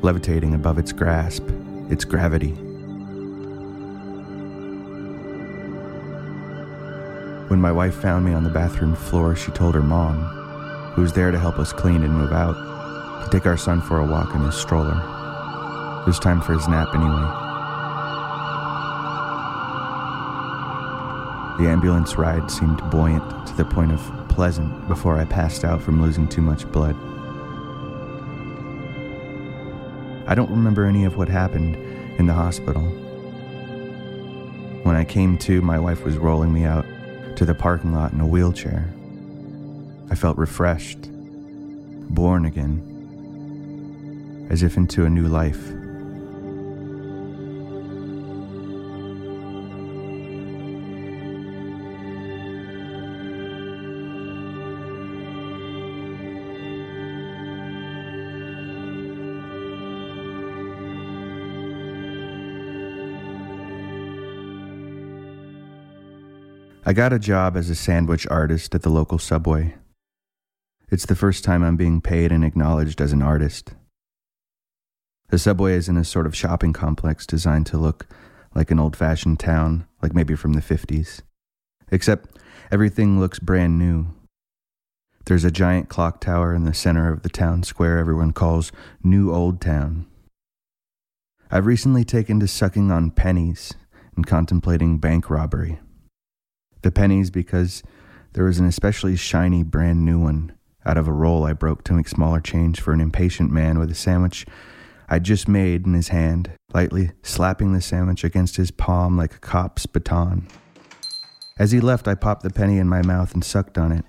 levitating 0.00 0.54
above 0.54 0.78
its 0.78 0.90
grasp, 0.90 1.44
its 1.90 2.06
gravity. 2.06 2.52
When 7.48 7.60
my 7.60 7.72
wife 7.72 7.94
found 7.94 8.24
me 8.24 8.32
on 8.32 8.44
the 8.44 8.48
bathroom 8.48 8.96
floor, 8.96 9.36
she 9.36 9.52
told 9.52 9.74
her 9.74 9.82
mom, 9.82 10.22
who 10.94 11.02
was 11.02 11.12
there 11.12 11.30
to 11.30 11.38
help 11.38 11.58
us 11.58 11.74
clean 11.74 12.04
and 12.04 12.16
move 12.16 12.32
out, 12.32 12.54
to 13.24 13.30
take 13.30 13.44
our 13.44 13.58
son 13.58 13.82
for 13.82 14.00
a 14.00 14.06
walk 14.06 14.34
in 14.34 14.40
his 14.40 14.54
stroller. 14.54 14.96
It 16.00 16.06
was 16.06 16.18
time 16.18 16.40
for 16.40 16.54
his 16.54 16.66
nap 16.68 16.94
anyway. 16.94 17.41
The 21.62 21.68
ambulance 21.68 22.16
ride 22.16 22.50
seemed 22.50 22.82
buoyant 22.90 23.46
to 23.46 23.54
the 23.54 23.64
point 23.64 23.92
of 23.92 24.00
pleasant 24.28 24.88
before 24.88 25.16
I 25.16 25.24
passed 25.24 25.64
out 25.64 25.80
from 25.80 26.02
losing 26.02 26.26
too 26.26 26.42
much 26.42 26.66
blood. 26.72 26.96
I 30.26 30.34
don't 30.34 30.50
remember 30.50 30.86
any 30.86 31.04
of 31.04 31.16
what 31.16 31.28
happened 31.28 31.76
in 32.18 32.26
the 32.26 32.32
hospital. 32.32 32.82
When 34.82 34.96
I 34.96 35.04
came 35.04 35.38
to, 35.38 35.62
my 35.62 35.78
wife 35.78 36.02
was 36.02 36.16
rolling 36.18 36.52
me 36.52 36.64
out 36.64 36.84
to 37.36 37.44
the 37.44 37.54
parking 37.54 37.94
lot 37.94 38.12
in 38.12 38.20
a 38.20 38.26
wheelchair. 38.26 38.92
I 40.10 40.16
felt 40.16 40.36
refreshed, 40.38 41.08
born 42.12 42.44
again, 42.44 42.82
as 44.50 44.64
if 44.64 44.76
into 44.76 45.04
a 45.04 45.08
new 45.08 45.28
life. 45.28 45.62
I 66.92 66.94
got 66.94 67.14
a 67.14 67.18
job 67.18 67.56
as 67.56 67.70
a 67.70 67.74
sandwich 67.74 68.26
artist 68.26 68.74
at 68.74 68.82
the 68.82 68.90
local 68.90 69.18
subway. 69.18 69.76
It's 70.90 71.06
the 71.06 71.14
first 71.14 71.42
time 71.42 71.62
I'm 71.62 71.78
being 71.78 72.02
paid 72.02 72.30
and 72.30 72.44
acknowledged 72.44 73.00
as 73.00 73.14
an 73.14 73.22
artist. 73.22 73.72
The 75.30 75.38
subway 75.38 75.72
is 75.72 75.88
in 75.88 75.96
a 75.96 76.04
sort 76.04 76.26
of 76.26 76.36
shopping 76.36 76.74
complex 76.74 77.26
designed 77.26 77.64
to 77.68 77.78
look 77.78 78.08
like 78.54 78.70
an 78.70 78.78
old 78.78 78.94
fashioned 78.94 79.40
town, 79.40 79.86
like 80.02 80.14
maybe 80.14 80.34
from 80.34 80.52
the 80.52 80.60
50s. 80.60 81.22
Except 81.90 82.28
everything 82.70 83.18
looks 83.18 83.38
brand 83.38 83.78
new. 83.78 84.08
There's 85.24 85.44
a 85.44 85.50
giant 85.50 85.88
clock 85.88 86.20
tower 86.20 86.54
in 86.54 86.64
the 86.64 86.74
center 86.74 87.10
of 87.10 87.22
the 87.22 87.30
town 87.30 87.62
square 87.62 87.96
everyone 87.96 88.32
calls 88.32 88.70
New 89.02 89.32
Old 89.32 89.62
Town. 89.62 90.04
I've 91.50 91.64
recently 91.64 92.04
taken 92.04 92.38
to 92.40 92.46
sucking 92.46 92.92
on 92.92 93.12
pennies 93.12 93.72
and 94.14 94.26
contemplating 94.26 94.98
bank 94.98 95.30
robbery 95.30 95.80
the 96.82 96.92
pennies 96.92 97.30
because 97.30 97.82
there 98.32 98.44
was 98.44 98.58
an 98.58 98.66
especially 98.66 99.16
shiny 99.16 99.62
brand 99.62 100.04
new 100.04 100.18
one 100.18 100.52
out 100.84 100.96
of 100.96 101.08
a 101.08 101.12
roll 101.12 101.44
I 101.44 101.52
broke 101.52 101.84
to 101.84 101.92
make 101.92 102.08
smaller 102.08 102.40
change 102.40 102.80
for 102.80 102.92
an 102.92 103.00
impatient 103.00 103.50
man 103.50 103.78
with 103.78 103.90
a 103.90 103.94
sandwich 103.94 104.46
I'd 105.08 105.24
just 105.24 105.46
made 105.46 105.84
in 105.86 105.92
his 105.92 106.08
hand, 106.08 106.52
lightly 106.72 107.12
slapping 107.22 107.72
the 107.72 107.82
sandwich 107.82 108.24
against 108.24 108.56
his 108.56 108.70
palm 108.70 109.16
like 109.16 109.34
a 109.34 109.38
cop's 109.38 109.84
baton. 109.84 110.48
As 111.58 111.70
he 111.70 111.80
left, 111.80 112.08
I 112.08 112.14
popped 112.14 112.42
the 112.42 112.50
penny 112.50 112.78
in 112.78 112.88
my 112.88 113.02
mouth 113.02 113.34
and 113.34 113.44
sucked 113.44 113.76
on 113.76 113.92
it. 113.92 114.06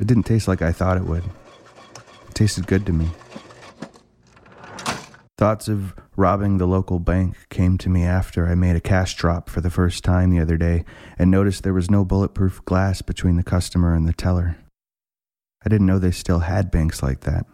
It 0.00 0.06
didn't 0.06 0.24
taste 0.24 0.48
like 0.48 0.62
I 0.62 0.72
thought 0.72 0.96
it 0.96 1.04
would. 1.04 1.24
It 1.24 2.34
tasted 2.34 2.66
good 2.66 2.86
to 2.86 2.92
me. 2.92 3.10
Thoughts 5.36 5.68
of 5.68 5.94
robbing 6.16 6.56
the 6.56 6.66
local 6.66 6.98
bank 6.98 7.36
came 7.50 7.76
to 7.78 7.90
me 7.90 8.02
after 8.02 8.46
I 8.46 8.54
made 8.54 8.74
a 8.74 8.80
cash 8.80 9.14
drop 9.14 9.48
for 9.50 9.60
the 9.60 9.70
first 9.70 10.02
time 10.02 10.30
the 10.30 10.40
other 10.40 10.56
day 10.56 10.84
and 11.18 11.30
noticed 11.30 11.62
there 11.62 11.74
was 11.74 11.90
no 11.90 12.04
bulletproof 12.04 12.64
glass 12.64 13.02
between 13.02 13.36
the 13.36 13.42
customer 13.42 13.94
and 13.94 14.08
the 14.08 14.12
teller. 14.12 14.56
I 15.64 15.68
didn't 15.68 15.86
know 15.86 15.98
they 15.98 16.10
still 16.10 16.40
had 16.40 16.70
banks 16.70 17.02
like 17.02 17.20
that. 17.20 17.46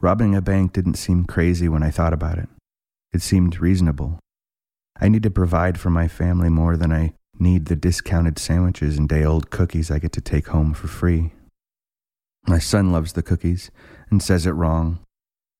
Robbing 0.00 0.34
a 0.34 0.42
bank 0.42 0.72
didn't 0.72 0.94
seem 0.94 1.24
crazy 1.24 1.68
when 1.68 1.82
I 1.82 1.90
thought 1.90 2.12
about 2.12 2.38
it. 2.38 2.48
It 3.12 3.22
seemed 3.22 3.60
reasonable. 3.60 4.18
I 5.00 5.08
need 5.08 5.22
to 5.22 5.30
provide 5.30 5.78
for 5.78 5.90
my 5.90 6.08
family 6.08 6.48
more 6.48 6.76
than 6.76 6.92
I 6.92 7.14
need 7.38 7.66
the 7.66 7.76
discounted 7.76 8.38
sandwiches 8.38 8.98
and 8.98 9.08
day 9.08 9.24
old 9.24 9.50
cookies 9.50 9.90
I 9.90 9.98
get 9.98 10.12
to 10.12 10.20
take 10.20 10.48
home 10.48 10.74
for 10.74 10.88
free. 10.88 11.32
My 12.46 12.58
son 12.58 12.92
loves 12.92 13.12
the 13.12 13.22
cookies 13.22 13.70
and 14.10 14.22
says 14.22 14.46
it 14.46 14.50
wrong, 14.50 14.98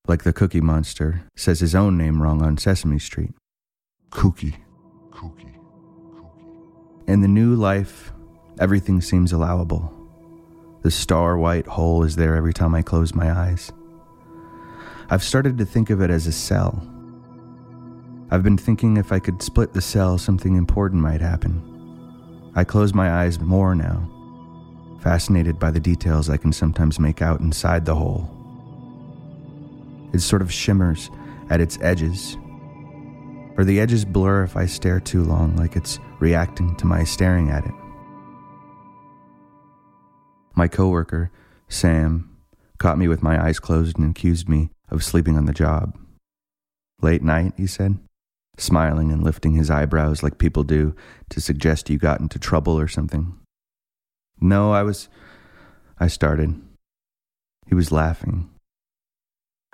like 0.05 0.23
the 0.23 0.33
Cookie 0.33 0.59
Monster 0.59 1.23
says 1.33 1.61
his 1.61 1.73
own 1.73 1.97
name 1.97 2.21
wrong 2.21 2.41
on 2.41 2.57
Sesame 2.57 2.99
Street. 2.99 3.31
Cookie. 4.09 4.57
Cookie. 5.11 5.57
Cookie. 6.13 6.49
In 7.07 7.21
the 7.21 7.27
new 7.29 7.55
life, 7.55 8.11
everything 8.59 8.99
seems 8.99 9.31
allowable. 9.31 9.93
The 10.81 10.91
star 10.91 11.37
white 11.37 11.65
hole 11.65 12.03
is 12.03 12.17
there 12.17 12.35
every 12.35 12.53
time 12.53 12.75
I 12.75 12.81
close 12.81 13.15
my 13.15 13.31
eyes. 13.31 13.71
I've 15.09 15.23
started 15.23 15.57
to 15.59 15.65
think 15.65 15.89
of 15.89 16.01
it 16.01 16.09
as 16.09 16.27
a 16.27 16.33
cell. 16.33 16.85
I've 18.29 18.43
been 18.43 18.57
thinking 18.57 18.97
if 18.97 19.13
I 19.13 19.19
could 19.19 19.41
split 19.41 19.71
the 19.71 19.81
cell, 19.81 20.17
something 20.17 20.57
important 20.57 21.01
might 21.01 21.21
happen. 21.21 22.51
I 22.55 22.65
close 22.65 22.93
my 22.93 23.09
eyes 23.09 23.39
more 23.39 23.73
now, 23.73 24.09
fascinated 25.01 25.59
by 25.59 25.71
the 25.71 25.79
details 25.79 26.29
I 26.29 26.35
can 26.35 26.51
sometimes 26.51 26.99
make 26.99 27.21
out 27.21 27.39
inside 27.39 27.85
the 27.85 27.95
hole. 27.95 28.42
It 30.13 30.19
sort 30.19 30.41
of 30.41 30.53
shimmers 30.53 31.09
at 31.49 31.59
its 31.59 31.77
edges. 31.81 32.37
Or 33.57 33.63
the 33.63 33.79
edges 33.79 34.05
blur 34.05 34.43
if 34.43 34.55
I 34.55 34.65
stare 34.65 34.99
too 34.99 35.23
long, 35.23 35.55
like 35.55 35.75
it's 35.75 35.99
reacting 36.19 36.75
to 36.77 36.85
my 36.85 37.03
staring 37.03 37.49
at 37.49 37.65
it. 37.65 37.73
My 40.55 40.67
coworker, 40.67 41.31
Sam, 41.67 42.29
caught 42.77 42.97
me 42.97 43.07
with 43.07 43.23
my 43.23 43.43
eyes 43.43 43.59
closed 43.59 43.97
and 43.97 44.11
accused 44.11 44.47
me 44.47 44.69
of 44.89 45.03
sleeping 45.03 45.37
on 45.37 45.45
the 45.45 45.53
job. 45.53 45.97
Late 47.01 47.23
night, 47.23 47.53
he 47.57 47.67
said, 47.67 47.97
smiling 48.57 49.11
and 49.11 49.23
lifting 49.23 49.53
his 49.53 49.71
eyebrows 49.71 50.21
like 50.21 50.37
people 50.37 50.63
do 50.63 50.95
to 51.29 51.41
suggest 51.41 51.89
you 51.89 51.97
got 51.97 52.19
into 52.19 52.37
trouble 52.37 52.79
or 52.79 52.87
something. 52.87 53.37
No, 54.39 54.71
I 54.71 54.83
was. 54.83 55.09
I 55.99 56.07
started. 56.07 56.61
He 57.67 57.75
was 57.75 57.91
laughing. 57.91 58.49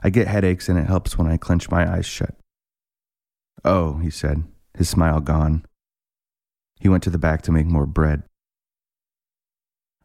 I 0.02 0.10
get 0.10 0.28
headaches 0.28 0.70
and 0.70 0.80
it 0.80 0.88
helps 0.88 1.18
when 1.18 1.28
I 1.28 1.38
clench 1.38 1.70
my 1.70 1.90
eyes 1.90 2.06
shut. 2.06 2.36
Oh, 3.66 3.98
he 3.98 4.10
said, 4.10 4.44
his 4.78 4.90
smile 4.90 5.20
gone. 5.20 5.66
He 6.80 6.88
went 6.88 7.04
to 7.04 7.10
the 7.10 7.18
back 7.18 7.42
to 7.44 7.52
make 7.52 7.66
more 7.66 7.86
bread. 7.86 8.24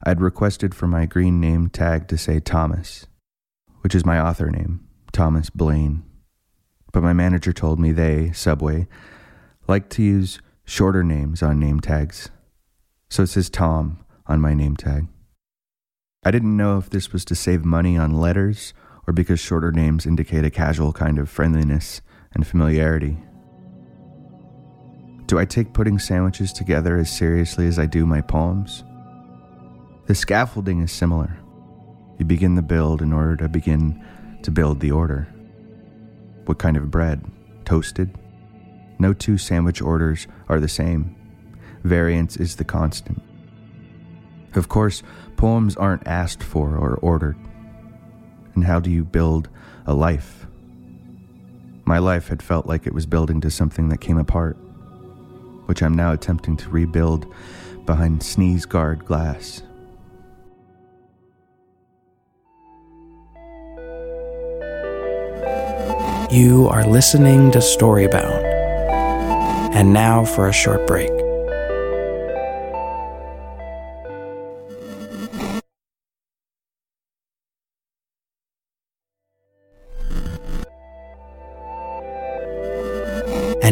I'd 0.05 0.21
requested 0.21 0.75
for 0.75 0.87
my 0.87 1.07
green 1.07 1.41
name 1.41 1.69
tag 1.69 2.09
to 2.09 2.19
say 2.19 2.41
Thomas, 2.41 3.07
which 3.81 3.95
is 3.95 4.05
my 4.05 4.19
author 4.19 4.51
name, 4.51 4.87
Thomas 5.13 5.49
Blaine. 5.51 6.05
But 6.93 7.03
my 7.03 7.13
manager 7.13 7.53
told 7.53 7.79
me 7.79 7.93
they, 7.93 8.33
Subway, 8.33 8.89
like 9.67 9.89
to 9.91 10.03
use 10.03 10.41
shorter 10.65 11.03
names 11.03 11.43
on 11.43 11.59
name 11.59 11.81
tags. 11.81 12.31
So 13.09 13.23
it 13.23 13.29
says 13.29 13.49
Tom 13.49 14.05
on 14.27 14.41
my 14.41 14.55
name 14.55 14.77
tag. 14.77 15.07
I 16.25 16.31
didn't 16.31 16.57
know 16.57 16.79
if 16.79 16.91
this 16.91 17.13
was 17.13 17.25
to 17.27 17.35
save 17.35 17.65
money 17.65 17.97
on 17.97 18.13
letters 18.13 18.75
or 19.07 19.13
because 19.13 19.41
shorter 19.41 19.71
names 19.71 20.07
indicate 20.07 20.45
a 20.45 20.51
casual 20.51 20.93
kind 20.93 21.19
of 21.19 21.29
friendliness 21.29 22.01
and 22.33 22.47
familiarity. 22.47 23.17
Do 25.27 25.39
I 25.39 25.45
take 25.45 25.73
putting 25.73 25.99
sandwiches 25.99 26.53
together 26.53 26.97
as 26.97 27.11
seriously 27.11 27.67
as 27.67 27.79
I 27.79 27.87
do 27.87 28.05
my 28.07 28.21
poems? 28.21 28.85
The 30.07 30.15
scaffolding 30.15 30.81
is 30.81 30.93
similar. 30.93 31.39
You 32.19 32.25
begin 32.25 32.55
the 32.55 32.63
build 32.63 33.01
in 33.01 33.13
order 33.13 33.37
to 33.37 33.49
begin 33.49 34.05
to 34.43 34.51
build 34.51 34.81
the 34.81 34.91
order. 34.91 35.27
What 36.45 36.59
kind 36.59 36.77
of 36.77 36.91
bread? 36.91 37.25
Toasted? 37.65 38.19
No 38.99 39.13
two 39.13 39.39
sandwich 39.39 39.81
orders 39.81 40.27
are 40.49 40.61
the 40.61 40.69
same. 40.69 41.17
Variance 41.83 42.37
is 42.37 42.57
the 42.57 42.65
constant. 42.65 43.23
Of 44.55 44.69
course, 44.69 45.03
poems 45.37 45.77
aren't 45.77 46.07
asked 46.07 46.43
for 46.43 46.77
or 46.77 46.97
ordered. 46.97 47.37
And 48.55 48.65
how 48.65 48.81
do 48.81 48.91
you 48.91 49.05
build 49.05 49.49
a 49.87 49.95
life? 49.95 50.47
My 51.85 51.99
life 51.99 52.29
had 52.29 52.43
felt 52.43 52.67
like 52.67 52.87
it 52.87 52.95
was 52.95 53.07
building 53.07 53.41
to 53.43 53.51
something 53.51 53.89
that 53.89 53.99
came 53.99 54.19
apart, 54.19 54.57
which 55.67 55.83
I'm 55.83 55.95
now 55.95 56.13
attempting 56.13 56.57
to 56.59 56.71
rebuild 56.71 57.27
behind 57.85 58.23
sneeze 58.23 58.65
guard 58.65 59.05
glass. 59.05 59.63
You 66.31 66.69
are 66.69 66.85
listening 66.85 67.51
to 67.53 67.59
Storybound. 67.59 68.43
And 69.75 69.93
now 69.93 70.25
for 70.25 70.49
a 70.49 70.53
short 70.53 70.87
break. 70.87 71.24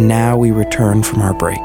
And 0.03 0.09
now 0.09 0.37
we 0.37 0.51
return 0.51 1.05
from 1.05 1.23
our 1.23 1.33
break. 1.33 1.61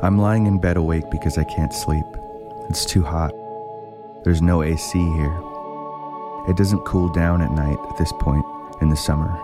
I'm 0.00 0.18
lying 0.18 0.46
in 0.46 0.60
bed 0.60 0.76
awake 0.76 1.10
because 1.10 1.36
I 1.36 1.42
can't 1.42 1.74
sleep. 1.74 2.04
It's 2.70 2.86
too 2.86 3.02
hot. 3.02 3.32
There's 4.22 4.40
no 4.40 4.62
AC 4.62 4.96
here. 4.96 5.36
It 6.48 6.56
doesn't 6.56 6.84
cool 6.84 7.08
down 7.08 7.42
at 7.42 7.50
night 7.50 7.78
at 7.90 7.98
this 7.98 8.12
point 8.20 8.46
in 8.80 8.88
the 8.88 8.96
summer. 8.96 9.36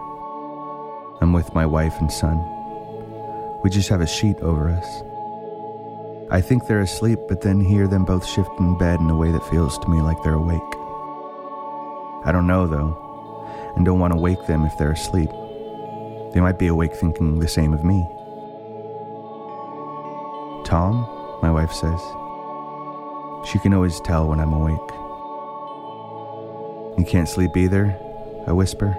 I'm 1.21 1.33
with 1.33 1.53
my 1.53 1.67
wife 1.67 1.99
and 1.99 2.13
son. 2.13 2.64
We 3.65 3.71
just 3.71 3.89
have 3.89 4.03
a 4.03 4.07
sheet 4.07 4.39
over 4.41 4.69
us. 4.69 5.03
I 6.31 6.43
think 6.43 6.67
they're 6.67 6.83
asleep, 6.83 7.19
but 7.29 7.41
then 7.41 7.61
hear 7.61 7.89
them 7.89 8.05
both 8.05 8.27
shift 8.27 8.51
in 8.59 8.77
bed 8.77 9.01
in 9.01 9.09
a 9.09 9.17
way 9.17 9.33
that 9.33 9.49
feels 9.49 9.79
to 9.79 9.89
me 9.89 10.03
like 10.03 10.23
they're 10.23 10.35
awake. 10.35 10.61
I 12.27 12.31
don't 12.31 12.47
know, 12.47 12.67
though, 12.67 13.73
and 13.75 13.87
don't 13.87 13.99
want 13.99 14.13
to 14.13 14.19
wake 14.19 14.47
them 14.47 14.67
if 14.67 14.77
they're 14.77 14.93
asleep. 14.93 15.31
They 16.35 16.41
might 16.41 16.59
be 16.59 16.67
awake 16.67 16.95
thinking 16.95 17.39
the 17.39 17.49
same 17.49 17.73
of 17.73 17.85
me. 17.85 18.07
Tom, 20.67 21.09
my 21.41 21.51
wife 21.51 21.73
says. 21.73 22.01
She 23.51 23.59
can 23.61 23.73
always 23.73 23.99
tell 24.01 24.29
when 24.29 24.41
I'm 24.41 24.53
awake. 24.53 24.91
You 26.99 27.07
can't 27.07 27.29
sleep 27.31 27.57
either? 27.57 27.97
I 28.47 28.53
whisper. 28.53 28.95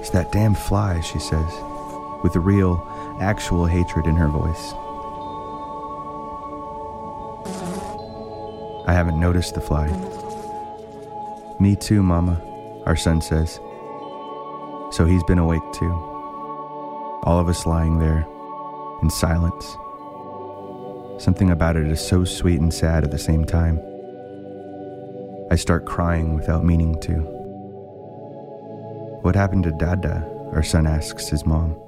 It's 0.00 0.10
that 0.10 0.32
damn 0.32 0.54
fly, 0.54 1.00
she 1.00 1.20
says, 1.20 1.52
with 2.24 2.34
real, 2.36 2.82
actual 3.20 3.66
hatred 3.66 4.06
in 4.06 4.16
her 4.16 4.28
voice. 4.28 4.72
I 8.88 8.94
haven't 8.94 9.20
noticed 9.20 9.54
the 9.54 9.60
fly. 9.60 9.88
Me 11.60 11.76
too, 11.76 12.02
Mama, 12.02 12.40
our 12.86 12.96
son 12.96 13.20
says. 13.20 13.60
So 14.90 15.04
he's 15.06 15.22
been 15.24 15.38
awake 15.38 15.62
too. 15.74 15.92
All 17.24 17.38
of 17.38 17.48
us 17.48 17.66
lying 17.66 17.98
there 17.98 18.26
in 19.02 19.10
silence. 19.10 19.76
Something 21.22 21.50
about 21.50 21.76
it 21.76 21.86
is 21.88 22.00
so 22.00 22.24
sweet 22.24 22.58
and 22.58 22.72
sad 22.72 23.04
at 23.04 23.10
the 23.10 23.18
same 23.18 23.44
time. 23.44 23.78
I 25.50 25.56
start 25.56 25.84
crying 25.84 26.34
without 26.34 26.64
meaning 26.64 26.98
to. 27.02 27.16
What 29.20 29.36
happened 29.36 29.64
to 29.64 29.72
Dada? 29.72 30.26
Our 30.52 30.62
son 30.62 30.86
asks 30.86 31.28
his 31.28 31.44
mom. 31.44 31.83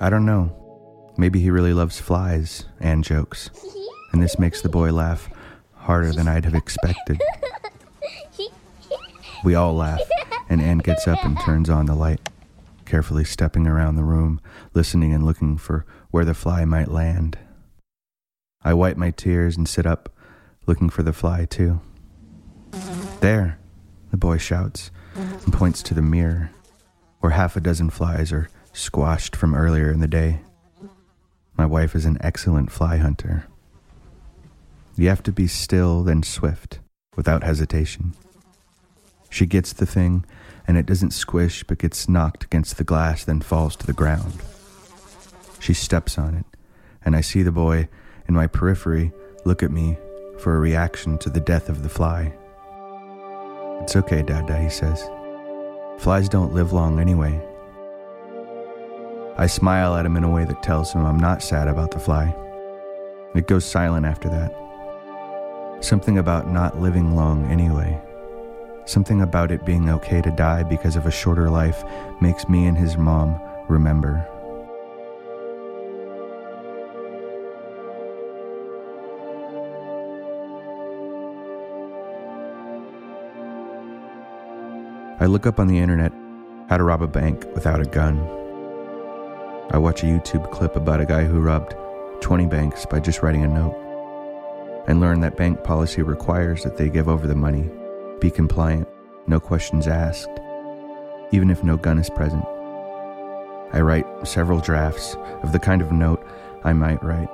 I 0.00 0.08
don't 0.08 0.24
know. 0.24 1.12
Maybe 1.18 1.40
he 1.40 1.50
really 1.50 1.74
loves 1.74 2.00
flies, 2.00 2.64
and 2.80 3.04
jokes. 3.04 3.50
And 4.12 4.22
this 4.22 4.38
makes 4.38 4.62
the 4.62 4.70
boy 4.70 4.92
laugh 4.92 5.28
harder 5.74 6.12
than 6.12 6.26
I'd 6.26 6.46
have 6.46 6.54
expected. 6.54 7.20
We 9.44 9.54
all 9.54 9.74
laugh, 9.74 10.00
and 10.48 10.60
Anne 10.60 10.78
gets 10.78 11.06
up 11.06 11.22
and 11.24 11.38
turns 11.40 11.68
on 11.68 11.86
the 11.86 11.94
light, 11.94 12.28
carefully 12.86 13.24
stepping 13.24 13.66
around 13.66 13.96
the 13.96 14.04
room, 14.04 14.40
listening 14.74 15.12
and 15.12 15.24
looking 15.24 15.58
for 15.58 15.84
where 16.10 16.24
the 16.24 16.34
fly 16.34 16.64
might 16.64 16.88
land. 16.88 17.38
I 18.62 18.74
wipe 18.74 18.96
my 18.96 19.10
tears 19.10 19.56
and 19.56 19.68
sit 19.68 19.86
up, 19.86 20.10
looking 20.66 20.90
for 20.90 21.02
the 21.02 21.12
fly, 21.12 21.44
too. 21.44 21.80
There, 23.20 23.58
the 24.10 24.16
boy 24.16 24.38
shouts 24.38 24.90
and 25.14 25.52
points 25.52 25.82
to 25.84 25.94
the 25.94 26.02
mirror, 26.02 26.50
where 27.20 27.32
half 27.32 27.56
a 27.56 27.60
dozen 27.60 27.90
flies 27.90 28.32
are 28.32 28.48
squashed 28.72 29.36
from 29.36 29.54
earlier 29.54 29.90
in 29.90 30.00
the 30.00 30.08
day. 30.08 30.40
My 31.56 31.66
wife 31.66 31.94
is 31.94 32.04
an 32.04 32.18
excellent 32.20 32.70
fly 32.70 32.96
hunter. 32.96 33.46
You 34.96 35.08
have 35.08 35.22
to 35.24 35.32
be 35.32 35.46
still, 35.46 36.02
then 36.02 36.22
swift, 36.22 36.78
without 37.16 37.42
hesitation. 37.42 38.14
She 39.28 39.46
gets 39.46 39.72
the 39.72 39.86
thing, 39.86 40.24
and 40.66 40.76
it 40.76 40.86
doesn't 40.86 41.12
squish 41.12 41.64
but 41.64 41.78
gets 41.78 42.08
knocked 42.08 42.44
against 42.44 42.76
the 42.76 42.84
glass, 42.84 43.24
then 43.24 43.40
falls 43.40 43.76
to 43.76 43.86
the 43.86 43.92
ground. 43.92 44.42
She 45.58 45.74
steps 45.74 46.18
on 46.18 46.34
it, 46.34 46.46
and 47.04 47.14
I 47.14 47.20
see 47.20 47.42
the 47.42 47.52
boy 47.52 47.88
in 48.26 48.34
my 48.34 48.46
periphery 48.46 49.12
look 49.44 49.62
at 49.62 49.70
me 49.70 49.98
for 50.38 50.56
a 50.56 50.60
reaction 50.60 51.18
to 51.18 51.30
the 51.30 51.40
death 51.40 51.68
of 51.68 51.82
the 51.82 51.88
fly. 51.88 52.32
It's 53.82 53.96
okay, 53.96 54.22
Dada, 54.22 54.58
he 54.58 54.70
says. 54.70 55.08
Flies 55.98 56.28
don't 56.28 56.54
live 56.54 56.72
long 56.72 57.00
anyway. 57.00 57.40
I 59.40 59.46
smile 59.46 59.96
at 59.96 60.04
him 60.04 60.18
in 60.18 60.24
a 60.24 60.28
way 60.28 60.44
that 60.44 60.62
tells 60.62 60.92
him 60.92 61.06
I'm 61.06 61.18
not 61.18 61.42
sad 61.42 61.66
about 61.66 61.92
the 61.92 61.98
fly. 61.98 62.36
It 63.34 63.46
goes 63.46 63.64
silent 63.64 64.04
after 64.04 64.28
that. 64.28 64.54
Something 65.82 66.18
about 66.18 66.50
not 66.50 66.78
living 66.78 67.16
long 67.16 67.50
anyway. 67.50 67.98
Something 68.84 69.22
about 69.22 69.50
it 69.50 69.64
being 69.64 69.88
okay 69.88 70.20
to 70.20 70.30
die 70.30 70.62
because 70.62 70.94
of 70.94 71.06
a 71.06 71.10
shorter 71.10 71.48
life 71.48 71.82
makes 72.20 72.50
me 72.50 72.66
and 72.66 72.76
his 72.76 72.98
mom 72.98 73.40
remember. 73.66 74.28
I 85.18 85.24
look 85.24 85.46
up 85.46 85.58
on 85.58 85.66
the 85.66 85.78
internet 85.78 86.12
how 86.68 86.76
to 86.76 86.84
rob 86.84 87.00
a 87.00 87.06
bank 87.06 87.46
without 87.54 87.80
a 87.80 87.86
gun. 87.86 88.39
I 89.72 89.78
watch 89.78 90.02
a 90.02 90.06
YouTube 90.06 90.50
clip 90.50 90.74
about 90.74 91.00
a 91.00 91.06
guy 91.06 91.22
who 91.22 91.38
robbed 91.38 91.76
20 92.22 92.46
banks 92.46 92.84
by 92.86 92.98
just 92.98 93.22
writing 93.22 93.44
a 93.44 93.48
note 93.48 93.76
and 94.88 94.98
learn 94.98 95.20
that 95.20 95.36
bank 95.36 95.62
policy 95.62 96.02
requires 96.02 96.64
that 96.64 96.76
they 96.76 96.88
give 96.88 97.08
over 97.08 97.28
the 97.28 97.36
money, 97.36 97.70
be 98.18 98.32
compliant, 98.32 98.88
no 99.28 99.38
questions 99.38 99.86
asked, 99.86 100.28
even 101.30 101.50
if 101.50 101.62
no 101.62 101.76
gun 101.76 102.00
is 102.00 102.10
present. 102.10 102.44
I 103.72 103.80
write 103.80 104.06
several 104.26 104.58
drafts 104.58 105.14
of 105.44 105.52
the 105.52 105.60
kind 105.60 105.82
of 105.82 105.92
note 105.92 106.26
I 106.64 106.72
might 106.72 107.00
write. 107.04 107.30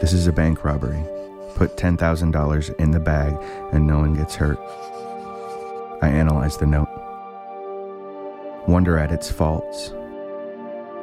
This 0.00 0.14
is 0.14 0.26
a 0.26 0.32
bank 0.32 0.64
robbery. 0.64 1.04
Put 1.56 1.76
$10,000 1.76 2.76
in 2.76 2.90
the 2.92 3.00
bag 3.00 3.36
and 3.70 3.86
no 3.86 3.98
one 3.98 4.14
gets 4.14 4.34
hurt. 4.34 4.58
I 6.00 6.08
analyze 6.08 6.56
the 6.56 6.64
note, 6.64 6.88
wonder 8.66 8.96
at 8.96 9.12
its 9.12 9.30
faults. 9.30 9.92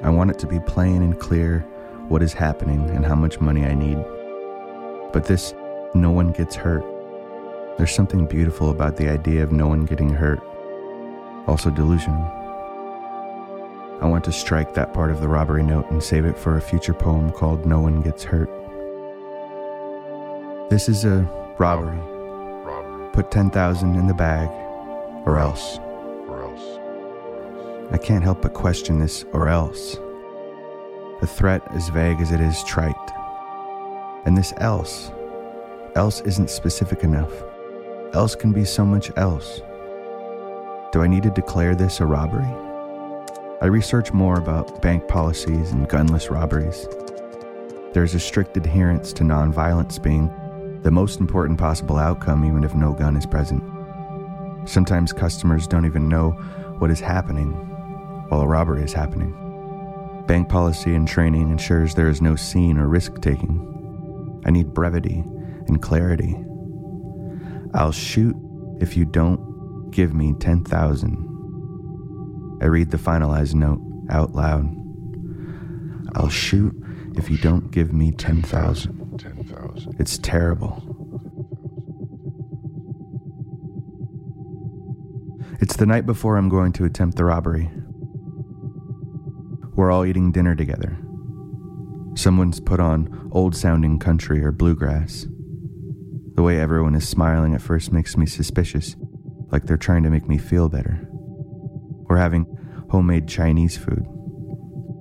I 0.04 0.10
want 0.10 0.30
it 0.30 0.40
to 0.40 0.48
be 0.48 0.60
plain 0.60 1.02
and 1.02 1.20
clear 1.20 1.62
what 2.08 2.22
is 2.22 2.34
happening 2.34 2.90
and 2.92 3.06
how 3.06 3.16
much 3.16 3.42
money 3.42 3.66
I 3.66 3.74
need. 3.74 3.98
But 5.12 5.26
this, 5.26 5.54
no 5.94 6.12
one 6.12 6.32
gets 6.32 6.56
hurt. 6.56 6.86
There's 7.78 7.94
something 7.94 8.28
beautiful 8.28 8.70
about 8.70 8.98
the 8.98 9.10
idea 9.10 9.44
of 9.44 9.52
no 9.52 9.68
one 9.68 9.86
getting 9.86 10.10
hurt, 10.10 10.40
also 11.48 11.70
delusional. 11.70 12.24
I 14.00 14.06
want 14.06 14.24
to 14.26 14.32
strike 14.32 14.76
that 14.76 14.94
part 14.94 15.10
of 15.10 15.22
the 15.22 15.28
robbery 15.28 15.64
note 15.64 15.90
and 15.90 16.04
save 16.04 16.26
it 16.26 16.38
for 16.38 16.56
a 16.56 16.62
future 16.62 16.94
poem 16.94 17.32
called 17.32 17.66
No 17.66 17.80
One 17.80 18.04
Gets 18.04 18.24
Hurt. 18.24 18.50
This 20.70 20.88
is 20.88 21.06
a 21.06 21.28
robbery. 21.58 21.98
Robbery. 22.64 23.10
Put 23.14 23.32
10,000 23.32 23.96
in 23.96 24.06
the 24.06 24.14
bag 24.14 24.50
or 25.26 25.40
else. 25.40 25.80
Or 26.28 26.44
else. 26.44 26.80
I 27.90 27.98
can't 27.98 28.24
help 28.24 28.42
but 28.42 28.54
question 28.54 29.00
this 29.00 29.24
or 29.32 29.48
else. 29.48 29.96
The 31.22 31.28
threat 31.28 31.62
as 31.72 31.88
vague 31.88 32.20
as 32.20 32.34
it 32.34 32.42
is 32.42 32.62
trite. 32.66 32.94
And 34.26 34.38
this 34.38 34.54
else, 34.58 35.10
else 35.96 36.20
isn't 36.22 36.50
specific 36.50 37.04
enough. 37.04 37.32
Else 38.14 38.36
can 38.36 38.52
be 38.52 38.66
so 38.66 38.86
much 38.86 39.10
else. 39.16 39.62
Do 40.92 41.02
I 41.02 41.08
need 41.08 41.24
to 41.24 41.30
declare 41.30 41.76
this 41.76 42.02
a 42.02 42.06
robbery? 42.06 42.54
I 43.62 43.68
research 43.68 44.12
more 44.12 44.38
about 44.38 44.82
bank 44.82 45.08
policies 45.08 45.72
and 45.72 45.88
gunless 45.88 46.30
robberies. 46.30 46.90
There's 47.94 48.16
a 48.16 48.20
strict 48.20 48.58
adherence 48.58 49.14
to 49.14 49.24
nonviolence 49.24 50.02
being 50.02 50.30
the 50.82 50.92
most 50.92 51.22
important 51.22 51.58
possible 51.58 51.98
outcome, 51.98 52.44
even 52.44 52.66
if 52.66 52.76
no 52.76 52.92
gun 52.92 53.16
is 53.16 53.26
present. 53.26 53.64
Sometimes 54.66 55.14
customers 55.14 55.68
don't 55.68 55.86
even 55.86 56.10
know 56.10 56.32
what 56.80 56.92
is 56.92 57.00
happening 57.00 57.77
while 58.30 58.42
a 58.42 58.48
robbery 58.48 58.84
is 58.84 58.94
happening. 58.94 59.34
Bank 60.28 60.50
policy 60.50 60.94
and 60.94 61.08
training 61.08 61.52
ensures 61.52 61.96
there 61.96 62.10
is 62.10 62.22
no 62.22 62.36
scene 62.36 62.78
or 62.78 62.88
risk 62.88 63.22
taking. 63.22 64.42
I 64.46 64.52
need 64.52 64.74
brevity 64.74 65.24
and 65.68 65.82
clarity. 65.82 66.36
I'll 67.74 67.92
shoot 67.92 68.36
if 68.80 68.98
you 68.98 69.06
don't 69.06 69.92
give 69.92 70.14
me 70.14 70.34
10,000. 70.40 72.60
I 72.62 72.66
read 72.66 72.92
the 72.92 72.98
finalized 72.98 73.54
note 73.54 73.82
out 74.10 74.34
loud. 74.34 74.74
I'll 76.16 76.30
shoot 76.30 76.74
if 77.16 77.30
you 77.30 77.38
don't 77.38 77.72
give 77.72 77.94
me 77.94 78.12
10,000. 78.12 79.20
10,000. 79.20 79.96
It's 80.00 80.18
terrible. 80.18 80.84
It's 85.60 85.76
the 85.76 85.86
night 85.86 86.06
before 86.06 86.38
I'm 86.38 86.50
going 86.50 86.72
to 86.74 86.86
attempt 86.86 87.18
the 87.18 87.26
robbery. 87.26 87.70
We're 89.78 89.92
all 89.92 90.06
eating 90.06 90.32
dinner 90.32 90.56
together. 90.56 90.98
Someone's 92.16 92.60
put 92.60 92.80
on 92.80 93.30
old 93.32 93.56
sounding 93.56 94.00
country 94.00 94.44
or 94.44 94.52
bluegrass. 94.52 95.28
The 96.34 96.42
way 96.42 96.60
everyone 96.60 96.96
is 96.96 97.08
smiling 97.08 97.54
at 97.54 97.62
first 97.62 97.92
makes 97.92 98.18
me 98.18 98.26
suspicious, 98.26 98.96
like 99.52 99.66
they're 99.66 99.78
trying 99.78 100.02
to 100.02 100.10
make 100.10 100.28
me 100.28 100.40
feel 100.40 100.68
better. 100.68 101.08
We're 102.10 102.18
having 102.18 102.48
homemade 102.90 103.28
Chinese 103.28 103.78
food. 103.78 104.04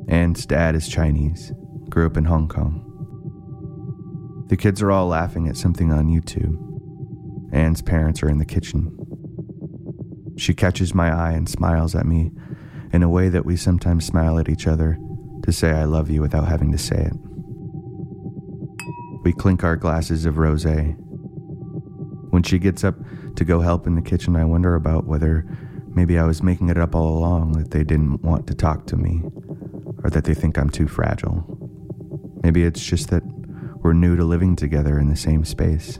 Anne's 0.08 0.44
dad 0.44 0.74
is 0.74 0.88
Chinese, 0.88 1.52
grew 1.88 2.04
up 2.04 2.18
in 2.18 2.26
Hong 2.26 2.46
Kong. 2.46 2.82
The 4.48 4.58
kids 4.58 4.82
are 4.82 4.92
all 4.92 5.06
laughing 5.06 5.48
at 5.48 5.56
something 5.56 5.90
on 5.90 6.08
YouTube. 6.08 6.54
Anne's 7.50 7.80
parents 7.80 8.22
are 8.22 8.28
in 8.28 8.36
the 8.36 8.44
kitchen. 8.44 8.94
She 10.36 10.52
catches 10.52 10.94
my 10.94 11.10
eye 11.10 11.32
and 11.32 11.48
smiles 11.48 11.94
at 11.94 12.04
me 12.04 12.30
in 12.96 13.02
a 13.02 13.08
way 13.10 13.28
that 13.28 13.44
we 13.44 13.56
sometimes 13.56 14.06
smile 14.06 14.38
at 14.38 14.48
each 14.48 14.66
other 14.66 14.98
to 15.42 15.52
say 15.52 15.70
I 15.70 15.84
love 15.84 16.08
you 16.08 16.22
without 16.22 16.48
having 16.48 16.72
to 16.72 16.78
say 16.78 16.96
it. 16.96 17.12
We 19.22 19.34
clink 19.34 19.62
our 19.62 19.76
glasses 19.76 20.24
of 20.24 20.38
rose. 20.38 20.64
When 20.64 22.42
she 22.42 22.58
gets 22.58 22.84
up 22.84 22.94
to 23.36 23.44
go 23.44 23.60
help 23.60 23.86
in 23.86 23.96
the 23.96 24.02
kitchen, 24.02 24.34
I 24.34 24.46
wonder 24.46 24.74
about 24.74 25.06
whether 25.06 25.46
maybe 25.88 26.18
I 26.18 26.24
was 26.24 26.42
making 26.42 26.70
it 26.70 26.78
up 26.78 26.94
all 26.94 27.18
along 27.18 27.52
that 27.52 27.70
they 27.70 27.84
didn't 27.84 28.22
want 28.22 28.46
to 28.46 28.54
talk 28.54 28.86
to 28.86 28.96
me 28.96 29.22
or 30.02 30.08
that 30.08 30.24
they 30.24 30.32
think 30.32 30.56
I'm 30.56 30.70
too 30.70 30.88
fragile. 30.88 31.44
Maybe 32.42 32.64
it's 32.64 32.82
just 32.82 33.10
that 33.10 33.22
we're 33.82 33.92
new 33.92 34.16
to 34.16 34.24
living 34.24 34.56
together 34.56 34.98
in 34.98 35.10
the 35.10 35.16
same 35.16 35.44
space. 35.44 35.98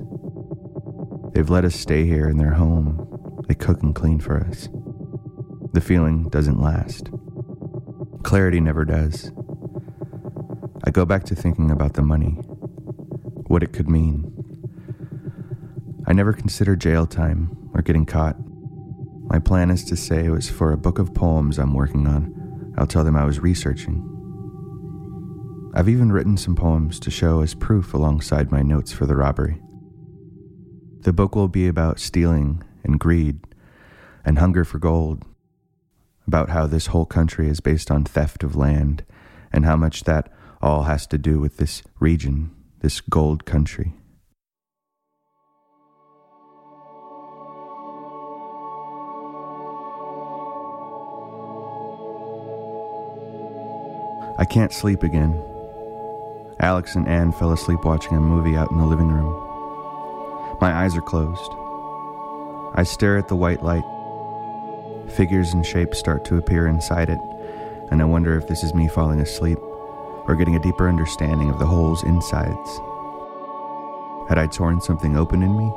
They've 1.34 1.50
let 1.50 1.66
us 1.66 1.74
stay 1.74 2.06
here 2.06 2.30
in 2.30 2.38
their 2.38 2.54
home. 2.54 3.44
They 3.48 3.54
cook 3.54 3.82
and 3.82 3.94
clean 3.94 4.18
for 4.18 4.38
us. 4.40 4.70
The 5.76 5.82
feeling 5.82 6.30
doesn't 6.30 6.58
last. 6.58 7.10
Clarity 8.22 8.60
never 8.60 8.86
does. 8.86 9.30
I 10.84 10.90
go 10.90 11.04
back 11.04 11.24
to 11.24 11.34
thinking 11.34 11.70
about 11.70 11.92
the 11.92 12.00
money, 12.00 12.30
what 13.48 13.62
it 13.62 13.74
could 13.74 13.86
mean. 13.86 14.24
I 16.06 16.14
never 16.14 16.32
consider 16.32 16.76
jail 16.76 17.06
time 17.06 17.54
or 17.74 17.82
getting 17.82 18.06
caught. 18.06 18.36
My 19.28 19.38
plan 19.38 19.70
is 19.70 19.84
to 19.84 19.96
say 19.96 20.24
it 20.24 20.30
was 20.30 20.48
for 20.48 20.72
a 20.72 20.78
book 20.78 20.98
of 20.98 21.12
poems 21.12 21.58
I'm 21.58 21.74
working 21.74 22.06
on. 22.06 22.72
I'll 22.78 22.86
tell 22.86 23.04
them 23.04 23.14
I 23.14 23.26
was 23.26 23.40
researching. 23.40 24.00
I've 25.74 25.90
even 25.90 26.10
written 26.10 26.38
some 26.38 26.56
poems 26.56 26.98
to 27.00 27.10
show 27.10 27.42
as 27.42 27.52
proof 27.52 27.92
alongside 27.92 28.50
my 28.50 28.62
notes 28.62 28.92
for 28.92 29.04
the 29.04 29.14
robbery. 29.14 29.60
The 31.02 31.12
book 31.12 31.36
will 31.36 31.48
be 31.48 31.68
about 31.68 32.00
stealing 32.00 32.64
and 32.82 32.98
greed 32.98 33.40
and 34.24 34.38
hunger 34.38 34.64
for 34.64 34.78
gold, 34.78 35.26
about 36.26 36.50
how 36.50 36.66
this 36.66 36.86
whole 36.86 37.06
country 37.06 37.48
is 37.48 37.60
based 37.60 37.90
on 37.90 38.04
theft 38.04 38.42
of 38.42 38.56
land 38.56 39.04
and 39.52 39.64
how 39.64 39.76
much 39.76 40.04
that 40.04 40.32
all 40.60 40.84
has 40.84 41.06
to 41.06 41.18
do 41.18 41.38
with 41.38 41.56
this 41.56 41.82
region, 42.00 42.50
this 42.80 43.00
gold 43.00 43.44
country. 43.44 43.94
I 54.38 54.44
can't 54.44 54.72
sleep 54.72 55.02
again. 55.02 55.42
Alex 56.60 56.94
and 56.94 57.08
Anne 57.08 57.32
fell 57.32 57.52
asleep 57.52 57.84
watching 57.84 58.16
a 58.16 58.20
movie 58.20 58.56
out 58.56 58.70
in 58.70 58.78
the 58.78 58.84
living 58.84 59.08
room. 59.08 59.32
My 60.60 60.72
eyes 60.72 60.94
are 60.96 61.02
closed. 61.02 61.52
I 62.74 62.82
stare 62.82 63.16
at 63.16 63.28
the 63.28 63.36
white 63.36 63.62
light. 63.62 63.84
Figures 65.14 65.54
and 65.54 65.64
shapes 65.64 65.98
start 65.98 66.24
to 66.26 66.36
appear 66.36 66.66
inside 66.66 67.08
it, 67.08 67.18
and 67.90 68.02
I 68.02 68.04
wonder 68.04 68.36
if 68.36 68.48
this 68.48 68.64
is 68.64 68.74
me 68.74 68.88
falling 68.88 69.20
asleep 69.20 69.58
or 70.26 70.34
getting 70.36 70.56
a 70.56 70.62
deeper 70.62 70.88
understanding 70.88 71.48
of 71.48 71.58
the 71.58 71.66
hole's 71.66 72.02
insides. 72.04 72.80
Had 74.28 74.38
I 74.38 74.48
torn 74.48 74.80
something 74.80 75.16
open 75.16 75.42
in 75.42 75.56
me? 75.56 75.72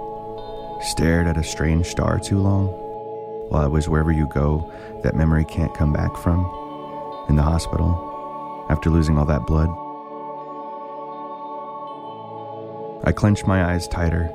Stared 0.82 1.28
at 1.28 1.38
a 1.38 1.44
strange 1.44 1.86
star 1.88 2.20
too 2.20 2.40
long? 2.40 2.68
While 3.50 3.64
I 3.64 3.68
was 3.68 3.88
wherever 3.88 4.12
you 4.12 4.28
go 4.28 4.72
that 5.04 5.16
memory 5.16 5.46
can't 5.46 5.74
come 5.76 5.94
back 5.94 6.18
from? 6.18 6.40
In 7.30 7.36
the 7.36 7.44
hospital? 7.44 8.66
After 8.70 8.90
losing 8.90 9.18
all 9.18 9.26
that 9.26 9.46
blood? 9.46 9.70
I 13.08 13.12
clench 13.12 13.46
my 13.46 13.72
eyes 13.72 13.88
tighter, 13.88 14.34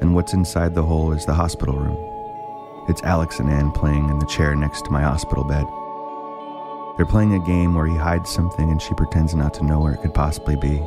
and 0.00 0.14
what's 0.14 0.34
inside 0.34 0.74
the 0.74 0.82
hole 0.82 1.12
is 1.12 1.24
the 1.24 1.34
hospital 1.34 1.74
room. 1.76 2.11
It's 2.88 3.02
Alex 3.04 3.38
and 3.38 3.48
Anne 3.48 3.70
playing 3.70 4.10
in 4.10 4.18
the 4.18 4.26
chair 4.26 4.56
next 4.56 4.84
to 4.84 4.90
my 4.90 5.02
hospital 5.02 5.44
bed. 5.44 5.64
They're 6.96 7.06
playing 7.06 7.32
a 7.34 7.46
game 7.46 7.74
where 7.74 7.86
he 7.86 7.96
hides 7.96 8.28
something 8.28 8.70
and 8.72 8.82
she 8.82 8.92
pretends 8.94 9.36
not 9.36 9.54
to 9.54 9.64
know 9.64 9.78
where 9.78 9.92
it 9.92 10.02
could 10.02 10.12
possibly 10.12 10.56
be. 10.56 10.82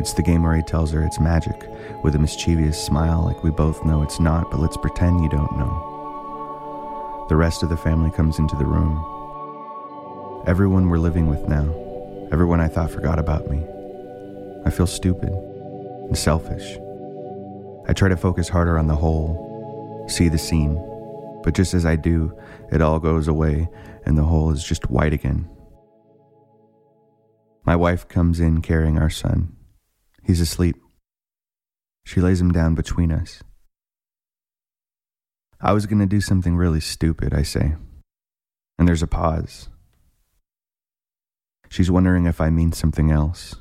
It's 0.00 0.14
the 0.14 0.22
game 0.22 0.42
where 0.42 0.56
he 0.56 0.62
tells 0.62 0.90
her 0.90 1.04
it's 1.04 1.20
magic, 1.20 1.70
with 2.02 2.16
a 2.16 2.18
mischievous 2.18 2.82
smile 2.82 3.22
like 3.24 3.44
we 3.44 3.50
both 3.50 3.84
know 3.84 4.02
it's 4.02 4.18
not, 4.18 4.50
but 4.50 4.58
let's 4.58 4.76
pretend 4.76 5.22
you 5.22 5.28
don't 5.28 5.56
know. 5.56 7.26
The 7.28 7.36
rest 7.36 7.62
of 7.62 7.68
the 7.68 7.76
family 7.76 8.10
comes 8.10 8.40
into 8.40 8.56
the 8.56 8.66
room. 8.66 8.98
Everyone 10.48 10.88
we're 10.88 10.98
living 10.98 11.28
with 11.28 11.46
now, 11.48 11.72
everyone 12.32 12.60
I 12.60 12.66
thought 12.66 12.90
forgot 12.90 13.20
about 13.20 13.48
me. 13.48 13.64
I 14.64 14.70
feel 14.70 14.88
stupid 14.88 15.30
and 15.30 16.18
selfish. 16.18 16.78
I 17.86 17.92
try 17.92 18.08
to 18.08 18.16
focus 18.16 18.48
harder 18.48 18.76
on 18.76 18.88
the 18.88 18.96
whole, 18.96 19.49
see 20.10 20.28
the 20.28 20.38
scene, 20.38 20.74
but 21.42 21.54
just 21.54 21.74
as 21.74 21.86
I 21.86 21.96
do, 21.96 22.36
it 22.70 22.82
all 22.82 22.98
goes 22.98 23.28
away 23.28 23.68
and 24.04 24.16
the 24.16 24.24
hole 24.24 24.50
is 24.50 24.64
just 24.64 24.90
white 24.90 25.12
again. 25.12 25.48
My 27.64 27.76
wife 27.76 28.08
comes 28.08 28.40
in 28.40 28.62
carrying 28.62 28.98
our 28.98 29.10
son. 29.10 29.56
He's 30.24 30.40
asleep. 30.40 30.76
She 32.04 32.20
lays 32.20 32.40
him 32.40 32.50
down 32.50 32.74
between 32.74 33.12
us. 33.12 33.42
I 35.60 35.72
was 35.72 35.86
going 35.86 36.00
to 36.00 36.06
do 36.06 36.20
something 36.20 36.56
really 36.56 36.80
stupid, 36.80 37.34
I 37.34 37.42
say. 37.42 37.76
And 38.78 38.88
there's 38.88 39.02
a 39.02 39.06
pause. 39.06 39.68
She's 41.68 41.90
wondering 41.90 42.26
if 42.26 42.40
I 42.40 42.50
mean 42.50 42.72
something 42.72 43.10
else. 43.10 43.54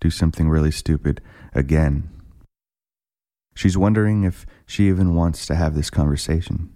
Do 0.00 0.10
something 0.10 0.48
really 0.48 0.72
stupid 0.72 1.22
again. 1.54 2.10
She's 3.54 3.78
wondering 3.78 4.24
if 4.24 4.46
she 4.66 4.88
even 4.88 5.14
wants 5.14 5.46
to 5.46 5.54
have 5.54 5.74
this 5.74 5.90
conversation. 5.90 6.72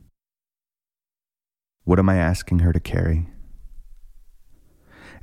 What 1.84 1.98
am 1.98 2.08
I 2.08 2.16
asking 2.16 2.60
her 2.60 2.72
to 2.72 2.80
carry? 2.80 3.28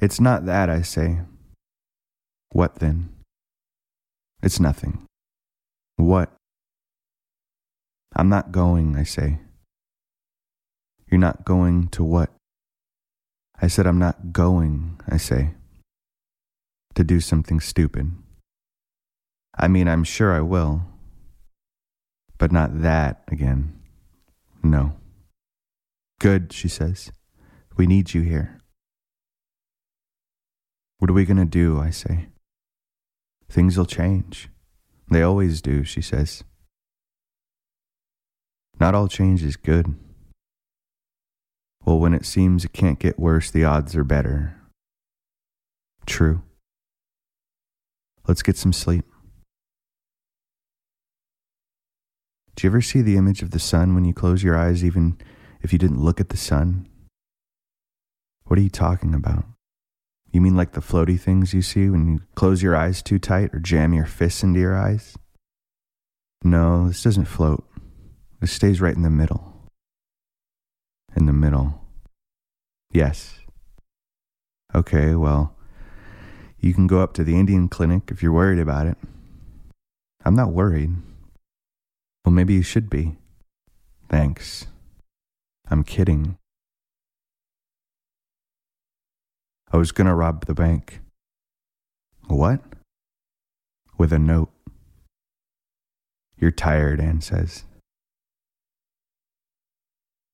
It's 0.02 0.20
not 0.20 0.46
that, 0.46 0.70
I 0.70 0.82
say. 0.82 1.22
What 2.52 2.80
then? 2.80 3.10
It's 4.44 4.60
nothing. 4.60 5.06
What? 5.96 6.34
I'm 8.16 8.30
not 8.30 8.52
going, 8.52 8.98
I 8.98 9.04
say. 9.04 9.40
You're 11.10 11.20
not 11.20 11.46
going 11.46 11.88
to 11.90 12.04
what? 12.04 12.32
I 13.62 13.68
said, 13.68 13.88
I'm 13.88 14.00
not 14.00 14.34
going, 14.34 15.00
I 15.08 15.18
say. 15.18 15.54
To 16.96 17.04
do 17.04 17.20
something 17.20 17.60
stupid. 17.60 18.12
I 19.58 19.68
mean, 19.68 19.88
I'm 19.88 20.04
sure 20.04 20.34
I 20.34 20.42
will. 20.42 20.84
But 22.38 22.52
not 22.52 22.82
that 22.82 23.24
again. 23.30 23.82
No. 24.64 24.94
Good, 26.20 26.52
she 26.52 26.68
says. 26.68 27.12
We 27.78 27.88
need 27.88 28.14
you 28.14 28.22
here. 28.22 28.62
What 31.00 31.10
are 31.10 31.14
we 31.14 31.26
going 31.26 31.38
to 31.38 31.46
do? 31.46 31.80
I 31.80 31.90
say. 31.90 32.30
Things 33.50 33.78
will 33.78 33.86
change. 33.86 34.50
They 35.10 35.22
always 35.22 35.62
do, 35.62 35.84
she 35.84 36.02
says. 36.02 36.44
Not 38.80 38.96
all 38.96 39.08
change 39.08 39.44
is 39.44 39.56
good. 39.56 39.96
Well, 41.86 42.00
when 42.00 42.14
it 42.14 42.26
seems 42.26 42.66
it 42.66 42.74
can't 42.74 43.00
get 43.00 43.20
worse, 43.20 43.52
the 43.52 43.64
odds 43.64 43.96
are 43.96 44.04
better. 44.04 44.60
True. 46.06 46.42
Let's 48.28 48.42
get 48.42 48.58
some 48.58 48.74
sleep. 48.74 49.06
Do 52.56 52.66
you 52.66 52.72
ever 52.72 52.82
see 52.82 53.02
the 53.02 53.18
image 53.18 53.42
of 53.42 53.52
the 53.52 53.60
sun 53.60 53.96
when 53.96 54.06
you 54.06 54.14
close 54.14 54.42
your 54.42 54.58
eyes, 54.58 54.84
even 54.84 55.18
if 55.62 55.74
you 55.74 55.80
didn't 55.80 56.02
look 56.02 56.22
at 56.22 56.30
the 56.30 56.38
sun? 56.38 56.88
What 58.46 58.58
are 58.58 58.62
you 58.62 58.70
talking 58.70 59.14
about? 59.14 59.46
You 60.32 60.40
mean 60.40 60.56
like 60.56 60.72
the 60.72 60.82
floaty 60.82 61.20
things 61.20 61.54
you 61.54 61.62
see 61.62 61.90
when 61.90 62.08
you 62.08 62.22
close 62.36 62.62
your 62.62 62.76
eyes 62.76 63.02
too 63.02 63.20
tight 63.20 63.54
or 63.54 63.60
jam 63.60 63.94
your 63.94 64.06
fists 64.06 64.44
into 64.44 64.60
your 64.60 64.78
eyes? 64.78 65.18
No, 66.44 66.88
this 66.88 67.04
doesn't 67.04 67.26
float. 67.26 67.66
This 68.40 68.52
stays 68.52 68.80
right 68.80 68.96
in 68.96 69.02
the 69.02 69.10
middle. 69.10 69.54
In 71.16 71.26
the 71.26 71.34
middle. 71.34 71.82
Yes. 72.92 73.40
Okay, 74.74 75.16
well, 75.16 75.56
you 76.60 76.74
can 76.74 76.88
go 76.88 77.02
up 77.02 77.14
to 77.14 77.24
the 77.24 77.38
Indian 77.38 77.68
clinic 77.68 78.04
if 78.12 78.22
you're 78.22 78.32
worried 78.32 78.60
about 78.60 78.88
it. 78.88 78.98
I'm 80.24 80.36
not 80.36 80.52
worried. 80.52 80.92
Well, 82.26 82.34
maybe 82.34 82.56
you 82.56 82.64
should 82.64 82.90
be. 82.90 83.18
Thanks. 84.10 84.66
I'm 85.70 85.84
kidding. 85.84 86.38
I 89.72 89.78
was 89.78 89.92
gonna 89.92 90.16
rob 90.16 90.46
the 90.46 90.56
bank. 90.56 91.02
What? 92.28 92.62
With 93.98 94.12
a 94.12 94.18
note. 94.18 94.50
You're 96.38 96.52
tired, 96.52 97.00
Anne 97.00 97.22
says. 97.22 97.64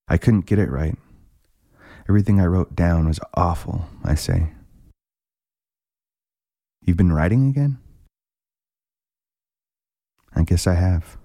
I 0.08 0.18
couldn't 0.18 0.46
get 0.46 0.60
it 0.60 0.70
right. 0.70 0.98
Everything 2.08 2.40
I 2.40 2.46
wrote 2.46 2.76
down 2.76 3.08
was 3.08 3.20
awful, 3.34 3.88
I 4.04 4.16
say. 4.16 4.54
You've 6.86 6.98
been 6.98 7.14
writing 7.14 7.50
again? 7.50 7.80
I 10.34 10.44
guess 10.44 10.66
I 10.66 10.76
have. 10.76 11.18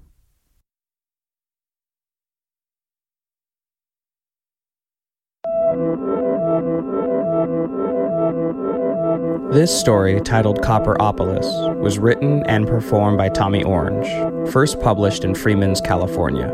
This 9.52 9.78
story, 9.80 10.20
titled 10.20 10.60
Copperopolis, 10.60 11.46
was 11.78 11.98
written 11.98 12.44
and 12.46 12.66
performed 12.66 13.16
by 13.16 13.28
Tommy 13.30 13.64
Orange, 13.64 14.06
first 14.52 14.80
published 14.80 15.24
in 15.24 15.34
Freeman's, 15.34 15.80
California. 15.80 16.48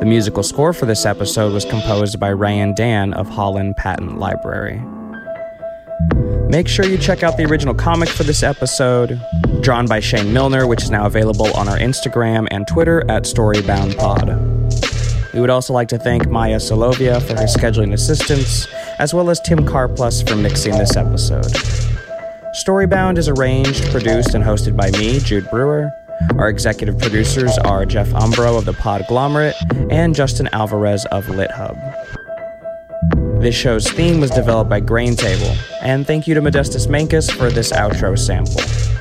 The 0.00 0.06
musical 0.06 0.42
score 0.42 0.72
for 0.72 0.86
this 0.86 1.06
episode 1.06 1.52
was 1.52 1.64
composed 1.64 2.18
by 2.18 2.32
Ryan 2.32 2.74
Dann 2.74 3.12
of 3.14 3.28
Holland 3.28 3.76
Patent 3.76 4.18
Library. 4.18 4.82
Make 6.48 6.66
sure 6.66 6.84
you 6.84 6.98
check 6.98 7.22
out 7.22 7.36
the 7.36 7.44
original 7.44 7.74
comic 7.74 8.08
for 8.08 8.24
this 8.24 8.42
episode, 8.42 9.20
drawn 9.60 9.86
by 9.86 10.00
Shane 10.00 10.32
Milner, 10.32 10.66
which 10.66 10.82
is 10.82 10.90
now 10.90 11.06
available 11.06 11.52
on 11.54 11.68
our 11.68 11.78
Instagram 11.78 12.48
and 12.50 12.66
Twitter 12.66 13.08
at 13.08 13.22
StoryboundPod. 13.22 14.59
We 15.32 15.40
would 15.40 15.50
also 15.50 15.72
like 15.72 15.88
to 15.88 15.98
thank 15.98 16.28
Maya 16.28 16.56
Solovia 16.56 17.22
for 17.22 17.34
her 17.34 17.46
scheduling 17.46 17.92
assistance, 17.92 18.66
as 18.98 19.14
well 19.14 19.30
as 19.30 19.40
Tim 19.40 19.60
Carplus 19.60 20.28
for 20.28 20.34
mixing 20.34 20.76
this 20.76 20.96
episode. 20.96 21.52
Storybound 22.64 23.16
is 23.16 23.28
arranged, 23.28 23.84
produced, 23.90 24.34
and 24.34 24.42
hosted 24.42 24.76
by 24.76 24.90
me, 24.98 25.20
Jude 25.20 25.48
Brewer. 25.50 25.90
Our 26.36 26.48
executive 26.48 26.98
producers 26.98 27.56
are 27.58 27.86
Jeff 27.86 28.08
Umbro 28.08 28.58
of 28.58 28.64
the 28.64 28.72
Podglomerate 28.72 29.54
and 29.92 30.14
Justin 30.14 30.48
Alvarez 30.52 31.06
of 31.06 31.26
LitHub. 31.26 31.78
This 33.40 33.54
show's 33.54 33.88
theme 33.90 34.20
was 34.20 34.30
developed 34.30 34.68
by 34.68 34.80
Grain 34.80 35.16
Table, 35.16 35.56
and 35.80 36.06
thank 36.06 36.26
you 36.26 36.34
to 36.34 36.42
Modestus 36.42 36.88
Mankus 36.88 37.30
for 37.30 37.50
this 37.50 37.72
outro 37.72 38.18
sample. 38.18 38.99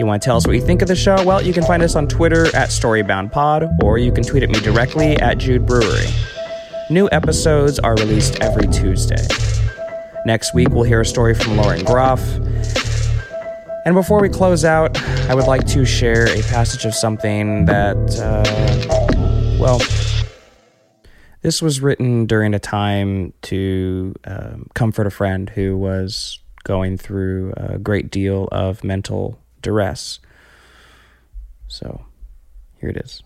You 0.00 0.06
want 0.06 0.22
to 0.22 0.26
tell 0.26 0.38
us 0.38 0.46
what 0.46 0.56
you 0.56 0.62
think 0.62 0.80
of 0.80 0.88
the 0.88 0.96
show? 0.96 1.22
Well, 1.24 1.42
you 1.42 1.52
can 1.52 1.62
find 1.62 1.82
us 1.82 1.94
on 1.94 2.08
Twitter 2.08 2.46
at 2.56 2.70
StoryboundPod, 2.70 3.82
or 3.82 3.98
you 3.98 4.10
can 4.10 4.24
tweet 4.24 4.42
at 4.42 4.48
me 4.48 4.58
directly 4.58 5.18
at 5.18 5.36
Jude 5.36 5.66
Brewery. 5.66 6.06
New 6.88 7.10
episodes 7.12 7.78
are 7.78 7.94
released 7.96 8.40
every 8.40 8.66
Tuesday. 8.68 9.22
Next 10.24 10.54
week, 10.54 10.70
we'll 10.70 10.84
hear 10.84 11.02
a 11.02 11.04
story 11.04 11.34
from 11.34 11.58
Lauren 11.58 11.84
Groff. 11.84 12.22
And 13.84 13.94
before 13.94 14.22
we 14.22 14.30
close 14.30 14.64
out, 14.64 14.96
I 15.28 15.34
would 15.34 15.46
like 15.46 15.66
to 15.66 15.84
share 15.84 16.24
a 16.30 16.40
passage 16.44 16.86
of 16.86 16.94
something 16.94 17.66
that, 17.66 17.98
uh, 18.22 19.58
well, 19.60 19.80
this 21.42 21.60
was 21.60 21.82
written 21.82 22.24
during 22.24 22.54
a 22.54 22.58
time 22.58 23.34
to 23.42 24.14
um, 24.24 24.66
comfort 24.72 25.06
a 25.06 25.10
friend 25.10 25.50
who 25.50 25.76
was 25.76 26.38
going 26.64 26.96
through 26.96 27.52
a 27.58 27.76
great 27.76 28.10
deal 28.10 28.48
of 28.50 28.82
mental 28.82 29.38
duress. 29.62 30.20
So, 31.68 32.04
here 32.78 32.90
it 32.90 32.96
is. 32.96 33.22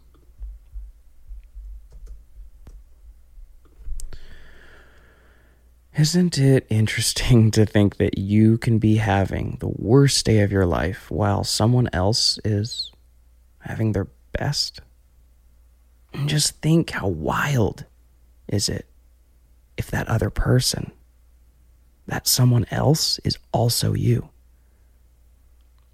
Isn't 5.96 6.38
it 6.38 6.66
interesting 6.70 7.50
to 7.52 7.64
think 7.64 7.98
that 7.98 8.18
you 8.18 8.58
can 8.58 8.78
be 8.78 8.96
having 8.96 9.58
the 9.60 9.68
worst 9.68 10.26
day 10.26 10.40
of 10.40 10.50
your 10.50 10.66
life 10.66 11.10
while 11.10 11.44
someone 11.44 11.88
else 11.92 12.38
is 12.44 12.90
having 13.60 13.92
their 13.92 14.08
best? 14.32 14.80
And 16.12 16.28
just 16.28 16.60
think 16.60 16.90
how 16.90 17.08
wild 17.08 17.84
is 18.48 18.68
it 18.68 18.86
if 19.76 19.90
that 19.90 20.08
other 20.08 20.30
person, 20.30 20.92
that 22.06 22.28
someone 22.28 22.66
else, 22.70 23.18
is 23.24 23.38
also 23.52 23.94
you? 23.94 24.30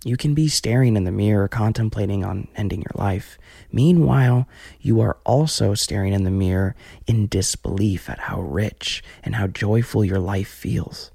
You 0.02 0.16
can 0.16 0.32
be 0.32 0.48
staring 0.48 0.96
in 0.96 1.04
the 1.04 1.12
mirror, 1.12 1.46
contemplating 1.46 2.24
on 2.24 2.48
ending 2.56 2.80
your 2.80 2.92
life. 2.94 3.38
Meanwhile, 3.70 4.48
you 4.80 5.00
are 5.00 5.18
also 5.26 5.74
staring 5.74 6.14
in 6.14 6.24
the 6.24 6.30
mirror 6.30 6.74
in 7.06 7.26
disbelief 7.26 8.08
at 8.08 8.18
how 8.18 8.40
rich 8.40 9.02
and 9.22 9.34
how 9.34 9.46
joyful 9.46 10.02
your 10.02 10.18
life 10.18 10.48
feels. 10.48 11.10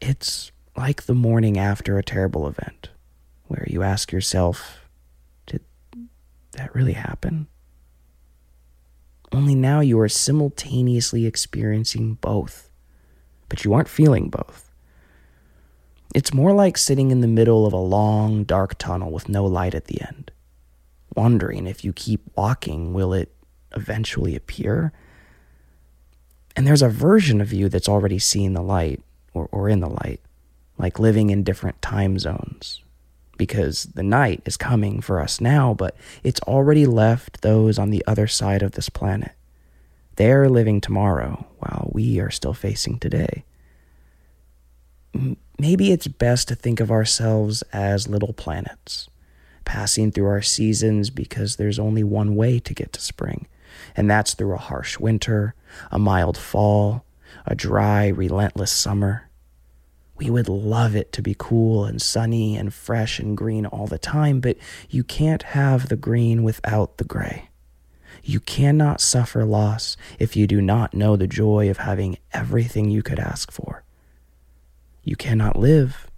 It's 0.00 0.50
like 0.76 1.02
the 1.02 1.14
morning 1.14 1.58
after 1.58 1.98
a 1.98 2.02
terrible 2.02 2.48
event, 2.48 2.88
where 3.48 3.66
you 3.68 3.82
ask 3.82 4.10
yourself, 4.10 4.88
Did 5.46 5.62
that 6.52 6.74
really 6.74 6.94
happen? 6.94 7.48
Only 9.30 9.54
now 9.54 9.80
you 9.80 10.00
are 10.00 10.08
simultaneously 10.08 11.26
experiencing 11.26 12.14
both, 12.14 12.70
but 13.50 13.64
you 13.64 13.74
aren't 13.74 13.88
feeling 13.88 14.30
both. 14.30 14.73
It's 16.14 16.32
more 16.32 16.52
like 16.52 16.78
sitting 16.78 17.10
in 17.10 17.20
the 17.20 17.26
middle 17.26 17.66
of 17.66 17.72
a 17.72 17.76
long, 17.76 18.44
dark 18.44 18.78
tunnel 18.78 19.10
with 19.10 19.28
no 19.28 19.44
light 19.44 19.74
at 19.74 19.86
the 19.86 20.00
end, 20.00 20.30
wondering 21.16 21.66
if 21.66 21.84
you 21.84 21.92
keep 21.92 22.22
walking, 22.36 22.94
will 22.94 23.12
it 23.12 23.34
eventually 23.74 24.36
appear? 24.36 24.92
And 26.54 26.64
there's 26.64 26.82
a 26.82 26.88
version 26.88 27.40
of 27.40 27.52
you 27.52 27.68
that's 27.68 27.88
already 27.88 28.20
seen 28.20 28.52
the 28.52 28.62
light 28.62 29.02
or, 29.32 29.48
or 29.50 29.68
in 29.68 29.80
the 29.80 29.90
light, 29.90 30.20
like 30.78 31.00
living 31.00 31.30
in 31.30 31.42
different 31.42 31.82
time 31.82 32.20
zones. 32.20 32.80
Because 33.36 33.82
the 33.94 34.04
night 34.04 34.40
is 34.46 34.56
coming 34.56 35.00
for 35.00 35.20
us 35.20 35.40
now, 35.40 35.74
but 35.74 35.96
it's 36.22 36.40
already 36.42 36.86
left 36.86 37.40
those 37.40 37.80
on 37.80 37.90
the 37.90 38.04
other 38.06 38.28
side 38.28 38.62
of 38.62 38.72
this 38.72 38.88
planet. 38.88 39.32
They're 40.14 40.48
living 40.48 40.80
tomorrow 40.80 41.44
while 41.58 41.90
we 41.92 42.20
are 42.20 42.30
still 42.30 42.54
facing 42.54 43.00
today 43.00 43.44
maybe 45.58 45.92
it's 45.92 46.06
best 46.06 46.48
to 46.48 46.54
think 46.54 46.80
of 46.80 46.90
ourselves 46.90 47.62
as 47.72 48.08
little 48.08 48.32
planets, 48.32 49.08
passing 49.64 50.10
through 50.10 50.26
our 50.26 50.42
seasons 50.42 51.10
because 51.10 51.56
there's 51.56 51.78
only 51.78 52.02
one 52.02 52.34
way 52.34 52.58
to 52.60 52.74
get 52.74 52.92
to 52.92 53.00
spring, 53.00 53.46
and 53.96 54.10
that's 54.10 54.34
through 54.34 54.54
a 54.54 54.58
harsh 54.58 54.98
winter, 54.98 55.54
a 55.90 55.98
mild 55.98 56.36
fall, 56.36 57.04
a 57.46 57.54
dry, 57.54 58.08
relentless 58.08 58.72
summer. 58.72 59.28
We 60.16 60.30
would 60.30 60.48
love 60.48 60.94
it 60.94 61.12
to 61.12 61.22
be 61.22 61.34
cool 61.36 61.84
and 61.84 62.00
sunny 62.00 62.56
and 62.56 62.72
fresh 62.72 63.18
and 63.18 63.36
green 63.36 63.66
all 63.66 63.86
the 63.86 63.98
time, 63.98 64.40
but 64.40 64.56
you 64.88 65.02
can't 65.02 65.42
have 65.42 65.88
the 65.88 65.96
green 65.96 66.44
without 66.44 66.98
the 66.98 67.04
gray. 67.04 67.48
You 68.22 68.40
cannot 68.40 69.00
suffer 69.00 69.44
loss 69.44 69.96
if 70.18 70.36
you 70.36 70.46
do 70.46 70.62
not 70.62 70.94
know 70.94 71.16
the 71.16 71.26
joy 71.26 71.68
of 71.68 71.78
having 71.78 72.18
everything 72.32 72.90
you 72.90 73.02
could 73.02 73.18
ask 73.18 73.50
for. 73.50 73.83
You 75.04 75.16
cannot 75.16 75.58
live 75.58 76.10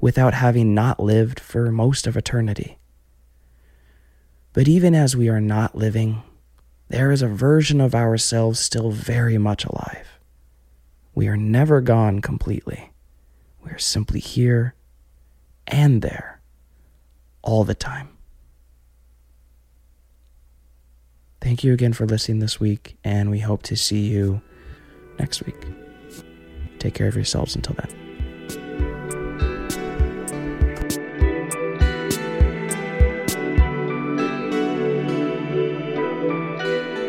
without 0.00 0.34
having 0.34 0.74
not 0.74 0.98
lived 0.98 1.38
for 1.38 1.70
most 1.70 2.06
of 2.06 2.16
eternity. 2.16 2.78
But 4.52 4.68
even 4.68 4.94
as 4.94 5.16
we 5.16 5.28
are 5.28 5.40
not 5.40 5.76
living, 5.76 6.22
there 6.88 7.10
is 7.10 7.22
a 7.22 7.28
version 7.28 7.80
of 7.80 7.94
ourselves 7.94 8.60
still 8.60 8.90
very 8.90 9.38
much 9.38 9.64
alive. 9.64 10.18
We 11.14 11.28
are 11.28 11.36
never 11.36 11.80
gone 11.80 12.20
completely. 12.20 12.90
We 13.64 13.70
are 13.70 13.78
simply 13.78 14.20
here 14.20 14.74
and 15.66 16.02
there 16.02 16.40
all 17.42 17.64
the 17.64 17.74
time. 17.74 18.08
Thank 21.40 21.64
you 21.64 21.72
again 21.72 21.92
for 21.92 22.06
listening 22.06 22.38
this 22.40 22.60
week, 22.60 22.96
and 23.02 23.30
we 23.30 23.40
hope 23.40 23.62
to 23.64 23.76
see 23.76 24.06
you 24.08 24.40
next 25.18 25.44
week. 25.44 25.56
Take 26.78 26.94
care 26.94 27.08
of 27.08 27.14
yourselves 27.16 27.56
until 27.56 27.74
then. 27.74 28.01